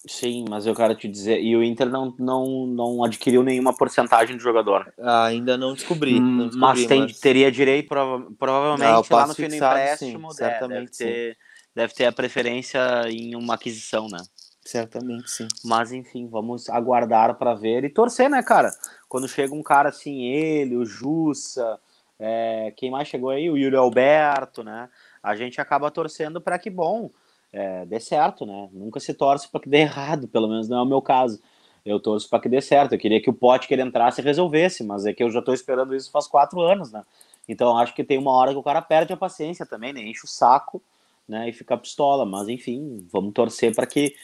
Sim, 0.05 0.43
mas 0.49 0.65
eu 0.65 0.75
quero 0.75 0.93
te 0.95 1.07
dizer, 1.07 1.39
e 1.41 1.55
o 1.55 1.63
Inter 1.63 1.89
não, 1.89 2.13
não, 2.19 2.67
não 2.67 3.03
adquiriu 3.05 3.41
nenhuma 3.41 3.73
porcentagem 3.73 4.36
do 4.36 4.43
jogador. 4.43 4.93
Ah, 4.99 5.25
ainda 5.25 5.57
não 5.57 5.73
descobri. 5.73 6.19
Não 6.19 6.47
descobri 6.47 6.59
mas, 6.59 6.86
tem, 6.86 6.99
mas, 7.01 7.19
teria 7.19 7.49
direito, 7.51 7.88
prova 7.88 8.27
provavelmente, 8.38 9.13
Ah, 9.13 9.15
lá 9.15 9.27
no 9.27 9.33
fim 9.33 9.47
do 9.47 9.55
empréstimo, 9.55 10.31
sim, 10.31 10.38
deve- 10.39 10.51
certamente, 10.51 10.97
deve, 10.97 11.13
ter, 11.13 11.38
deve 11.73 11.93
ter 11.93 12.05
a 12.05 12.12
preferência 12.12 12.81
em 13.09 13.33
uma 13.33 13.53
aquisição, 13.53 14.09
né? 14.09 14.17
Certamente 14.65 15.29
sim. 15.29 15.47
Mas 15.63 15.93
enfim, 15.93 16.27
vamos 16.27 16.69
aguardar 16.69 17.36
para 17.36 17.53
ver 17.53 17.86
e 17.86 17.89
torcer, 17.89 18.29
né, 18.29 18.43
cara? 18.43 18.71
Quando 19.07 19.27
chega 19.27 19.53
um 19.53 19.63
cara 19.63 19.88
assim, 19.89 20.23
ele, 20.23 20.75
o 20.75 20.86
Jussa, 20.86 21.79
é, 22.19 22.73
quem 22.75 22.91
mais 22.91 23.07
chegou 23.07 23.29
aí? 23.29 23.49
O 23.49 23.57
Yuri 23.57 23.75
Alberto, 23.75 24.63
né? 24.63 24.89
A 25.23 25.36
gente 25.36 25.59
acaba 25.62 25.89
torcendo 25.89 26.41
para 26.41 26.59
que, 26.59 26.69
bom, 26.69 27.09
é, 27.51 27.86
dê 27.86 27.99
certo, 27.99 28.45
né? 28.45 28.69
Nunca 28.73 28.99
se 28.99 29.13
torce 29.13 29.47
para 29.49 29.62
que 29.62 29.69
dê 29.69 29.77
errado, 29.88 30.27
pelo 30.27 30.47
menos 30.49 30.67
não 30.67 30.79
é 30.79 30.81
o 30.81 30.86
meu 30.86 31.01
caso. 31.01 31.41
Eu 31.86 31.99
torço 31.99 32.29
para 32.29 32.39
que 32.39 32.49
dê 32.49 32.62
certo. 32.62 32.93
Eu 32.93 32.99
queria 32.99 33.21
que 33.21 33.29
o 33.29 33.33
pote 33.33 33.67
que 33.67 33.73
ele 33.73 33.81
entrasse 33.81 34.21
resolvesse, 34.21 34.83
mas 34.83 35.05
é 35.05 35.13
que 35.13 35.23
eu 35.23 35.31
já 35.31 35.41
tô 35.41 35.53
esperando 35.53 35.95
isso 35.95 36.12
faz 36.12 36.27
quatro 36.27 36.62
anos, 36.62 36.91
né? 36.91 37.03
Então 37.47 37.77
acho 37.77 37.93
que 37.93 38.03
tem 38.03 38.17
uma 38.17 38.31
hora 38.31 38.51
que 38.51 38.57
o 38.57 38.63
cara 38.63 38.81
perde 38.81 39.12
a 39.13 39.17
paciência 39.17 39.65
também, 39.65 39.91
né? 39.93 40.01
Enche 40.01 40.25
o 40.25 40.29
saco, 40.29 40.81
né? 41.27 41.49
E 41.49 41.53
fica 41.53 41.77
pistola. 41.77 42.25
Mas 42.25 42.47
enfim, 42.47 43.05
vamos 43.12 43.33
torcer 43.33 43.75
para 43.75 43.86
que 43.86 44.15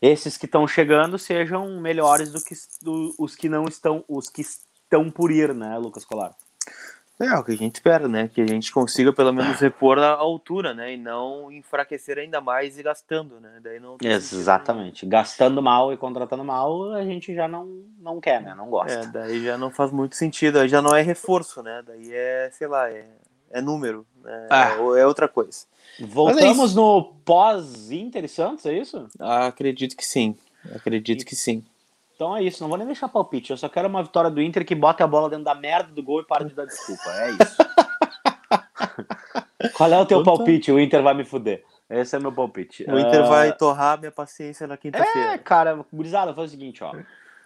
esses 0.00 0.36
que 0.36 0.46
estão 0.46 0.66
chegando 0.66 1.18
sejam 1.18 1.80
melhores 1.80 2.32
do 2.32 2.40
que 2.42 2.54
do- 2.80 3.14
os 3.18 3.34
que 3.34 3.48
não 3.48 3.64
estão, 3.64 4.04
os 4.08 4.28
que 4.28 4.42
estão 4.42 5.10
por 5.10 5.32
ir, 5.32 5.52
né, 5.52 5.76
Lucas 5.76 6.04
Colar? 6.04 6.36
É, 7.20 7.34
o 7.34 7.42
que 7.42 7.50
a 7.50 7.56
gente 7.56 7.74
espera, 7.74 8.06
né? 8.06 8.28
Que 8.28 8.40
a 8.40 8.46
gente 8.46 8.70
consiga 8.70 9.12
pelo 9.12 9.32
menos 9.32 9.58
repor 9.58 9.98
a 9.98 10.12
altura, 10.12 10.72
né? 10.72 10.94
E 10.94 10.96
não 10.96 11.50
enfraquecer 11.50 12.16
ainda 12.16 12.40
mais 12.40 12.78
e 12.78 12.82
gastando, 12.82 13.40
né? 13.40 13.58
Daí 13.60 13.80
não 13.80 13.96
sentido 13.96 14.14
Exatamente. 14.14 15.04
Gastando 15.04 15.60
mal 15.60 15.92
e 15.92 15.96
contratando 15.96 16.44
mal, 16.44 16.92
a 16.92 17.04
gente 17.04 17.34
já 17.34 17.48
não, 17.48 17.82
não 18.00 18.20
quer, 18.20 18.40
né? 18.40 18.54
Não 18.54 18.70
gosta. 18.70 19.00
É, 19.00 19.06
daí 19.06 19.44
já 19.44 19.58
não 19.58 19.70
faz 19.70 19.90
muito 19.90 20.14
sentido, 20.14 20.60
aí 20.60 20.68
já 20.68 20.80
não 20.80 20.94
é 20.94 21.02
reforço, 21.02 21.60
né? 21.60 21.82
Daí 21.84 22.12
é, 22.12 22.50
sei 22.52 22.68
lá, 22.68 22.88
é, 22.88 23.08
é 23.50 23.60
número, 23.60 24.06
né? 24.22 24.46
Ah. 24.48 24.76
É, 24.76 25.00
é 25.00 25.06
outra 25.06 25.26
coisa. 25.26 25.66
Voltamos 25.98 26.76
no 26.76 27.02
pós-Inter 27.24 28.24
e 28.24 28.28
Santos, 28.28 28.64
é 28.64 28.74
isso? 28.74 29.08
Acredito 29.18 29.96
que 29.96 30.06
sim. 30.06 30.36
Acredito 30.72 31.24
que 31.24 31.34
sim. 31.34 31.64
Então 32.18 32.36
é 32.36 32.42
isso, 32.42 32.60
não 32.60 32.68
vou 32.68 32.76
nem 32.76 32.84
deixar 32.84 33.08
palpite. 33.08 33.52
Eu 33.52 33.56
só 33.56 33.68
quero 33.68 33.86
uma 33.86 34.02
vitória 34.02 34.28
do 34.28 34.42
Inter 34.42 34.66
que 34.66 34.74
bota 34.74 35.04
a 35.04 35.06
bola 35.06 35.30
dentro 35.30 35.44
da 35.44 35.54
merda 35.54 35.92
do 35.92 36.02
gol 36.02 36.20
e 36.20 36.24
para 36.24 36.44
de 36.44 36.52
dar 36.52 36.64
desculpa. 36.64 37.08
É 37.10 37.30
isso. 37.30 37.56
Qual 39.74 39.92
é 39.92 40.00
o 40.00 40.04
teu 40.04 40.24
palpite? 40.24 40.72
O 40.72 40.80
Inter 40.80 41.00
vai 41.00 41.14
me 41.14 41.24
fuder. 41.24 41.64
Esse 41.88 42.16
é 42.16 42.18
meu 42.18 42.32
palpite. 42.32 42.82
O 42.90 42.98
Inter 42.98 43.24
Ah, 43.24 43.28
vai 43.28 43.56
torrar 43.56 44.00
minha 44.00 44.10
paciência 44.10 44.66
na 44.66 44.74
É, 44.74 44.76
quinta-feira. 44.76 45.38
cara, 45.38 45.86
gurizada, 45.92 46.34
faz 46.34 46.48
o 46.48 46.50
seguinte, 46.50 46.82
ó. 46.82 46.92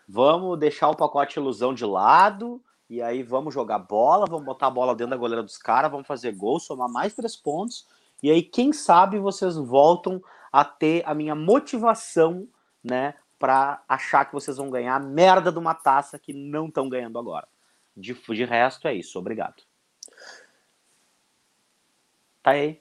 Vamos 0.09 0.59
deixar 0.59 0.89
o 0.89 0.97
pacote 0.97 1.39
ilusão 1.39 1.75
de 1.75 1.85
lado. 1.85 2.59
E 2.89 3.03
aí 3.03 3.23
vamos 3.23 3.53
jogar 3.53 3.79
bola, 3.79 4.25
vamos 4.27 4.47
botar 4.47 4.69
a 4.69 4.71
bola 4.71 4.95
dentro 4.95 5.11
da 5.11 5.17
goleira 5.19 5.43
dos 5.43 5.59
caras, 5.59 5.91
vamos 5.91 6.07
fazer 6.07 6.33
gol, 6.33 6.59
somar 6.59 6.89
mais 6.89 7.13
três 7.13 7.37
pontos. 7.37 7.87
E 8.23 8.31
aí, 8.31 8.43
quem 8.43 8.73
sabe 8.73 9.19
vocês 9.19 9.55
voltam 9.55 10.23
a 10.51 10.65
ter 10.65 11.03
a 11.05 11.13
minha 11.13 11.35
motivação, 11.35 12.49
né? 12.83 13.13
Pra 13.43 13.83
achar 13.89 14.25
que 14.25 14.33
vocês 14.33 14.57
vão 14.57 14.71
ganhar 14.71 14.95
a 14.95 15.01
merda 15.01 15.51
de 15.51 15.59
uma 15.59 15.75
taça 15.75 16.17
que 16.17 16.33
não 16.33 16.69
estão 16.69 16.89
ganhando 16.89 17.19
agora. 17.19 17.49
De, 17.97 18.15
de 18.15 18.45
resto, 18.45 18.87
é 18.87 18.95
isso. 18.95 19.19
Obrigado. 19.19 19.65
Tá 22.41 22.53
aí. 22.53 22.81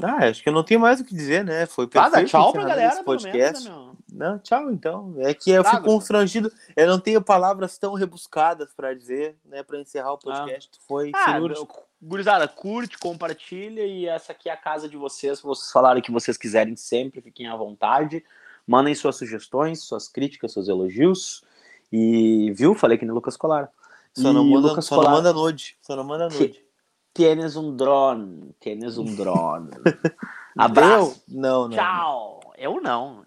Ah, 0.00 0.28
acho 0.28 0.44
que 0.44 0.48
eu 0.48 0.52
não 0.52 0.62
tenho 0.62 0.78
mais 0.78 1.00
o 1.00 1.04
que 1.04 1.12
dizer, 1.12 1.44
né? 1.44 1.66
Foi 1.66 1.86
Ah, 1.86 1.88
dá 1.88 2.02
perfeito 2.04 2.28
tchau 2.30 2.52
pra 2.52 2.62
galera, 2.62 2.90
menos, 2.90 3.04
podcast. 3.04 3.68
né, 3.68 3.74
meu? 3.74 3.96
Não, 4.12 4.38
tchau 4.38 4.70
então. 4.70 5.12
É 5.18 5.34
que 5.34 5.50
eu 5.50 5.64
Tá, 5.64 5.72
fico 5.72 5.82
constrangido. 5.86 6.52
Eu 6.76 6.86
não 6.86 7.00
tenho 7.00 7.20
palavras 7.20 7.76
tão 7.78 7.94
rebuscadas 7.94 8.72
pra 8.72 8.94
dizer, 8.94 9.36
né, 9.44 9.64
Pra 9.64 9.80
encerrar 9.80 10.12
o 10.12 10.18
podcast. 10.18 10.70
Foi 10.86 11.10
Ah, 11.16 11.32
cirúrgico. 11.32 11.74
meu, 12.00 12.08
gurizada, 12.08 12.46
curte, 12.46 12.96
compartilha 12.96 13.84
e 13.84 14.06
essa 14.06 14.30
aqui 14.30 14.48
é 14.48 14.52
a 14.52 14.56
casa 14.56 14.88
de 14.88 14.96
vocês. 14.96 15.40
Vocês 15.40 15.72
falarem 15.72 16.00
o 16.00 16.04
que 16.04 16.12
vocês 16.12 16.36
quiserem 16.36 16.76
sempre, 16.76 17.20
fiquem 17.20 17.48
à 17.48 17.56
vontade. 17.56 18.24
Mandem 18.68 18.94
suas 18.94 19.16
sugestões, 19.16 19.82
suas 19.82 20.08
críticas, 20.08 20.52
seus 20.52 20.68
elogios. 20.68 21.42
E, 21.90 22.52
viu? 22.54 22.74
Falei 22.74 22.98
que 22.98 23.04
nem 23.06 23.14
Lucas 23.14 23.34
Colar. 23.36 23.70
Só 24.12 24.30
não 24.32 24.44
manda, 24.44 24.68
Lucas 24.68 24.84
só 24.84 24.96
não 24.96 25.02
Colar, 25.02 25.16
manda 25.16 25.32
nude. 25.32 25.76
Só 25.80 25.96
não 25.96 26.04
manda 26.04 26.28
Que- 26.28 26.38
nude. 26.48 26.64
Tienes 27.14 27.56
um 27.56 27.74
drone. 27.74 28.54
Tienes 28.60 28.98
um 28.98 29.14
drone. 29.16 29.70
Abraço. 30.56 31.22
Eu? 31.28 31.40
Não, 31.40 31.68
não. 31.68 31.76
Tchau. 31.76 32.40
Eu 32.58 32.80
não. 32.80 33.16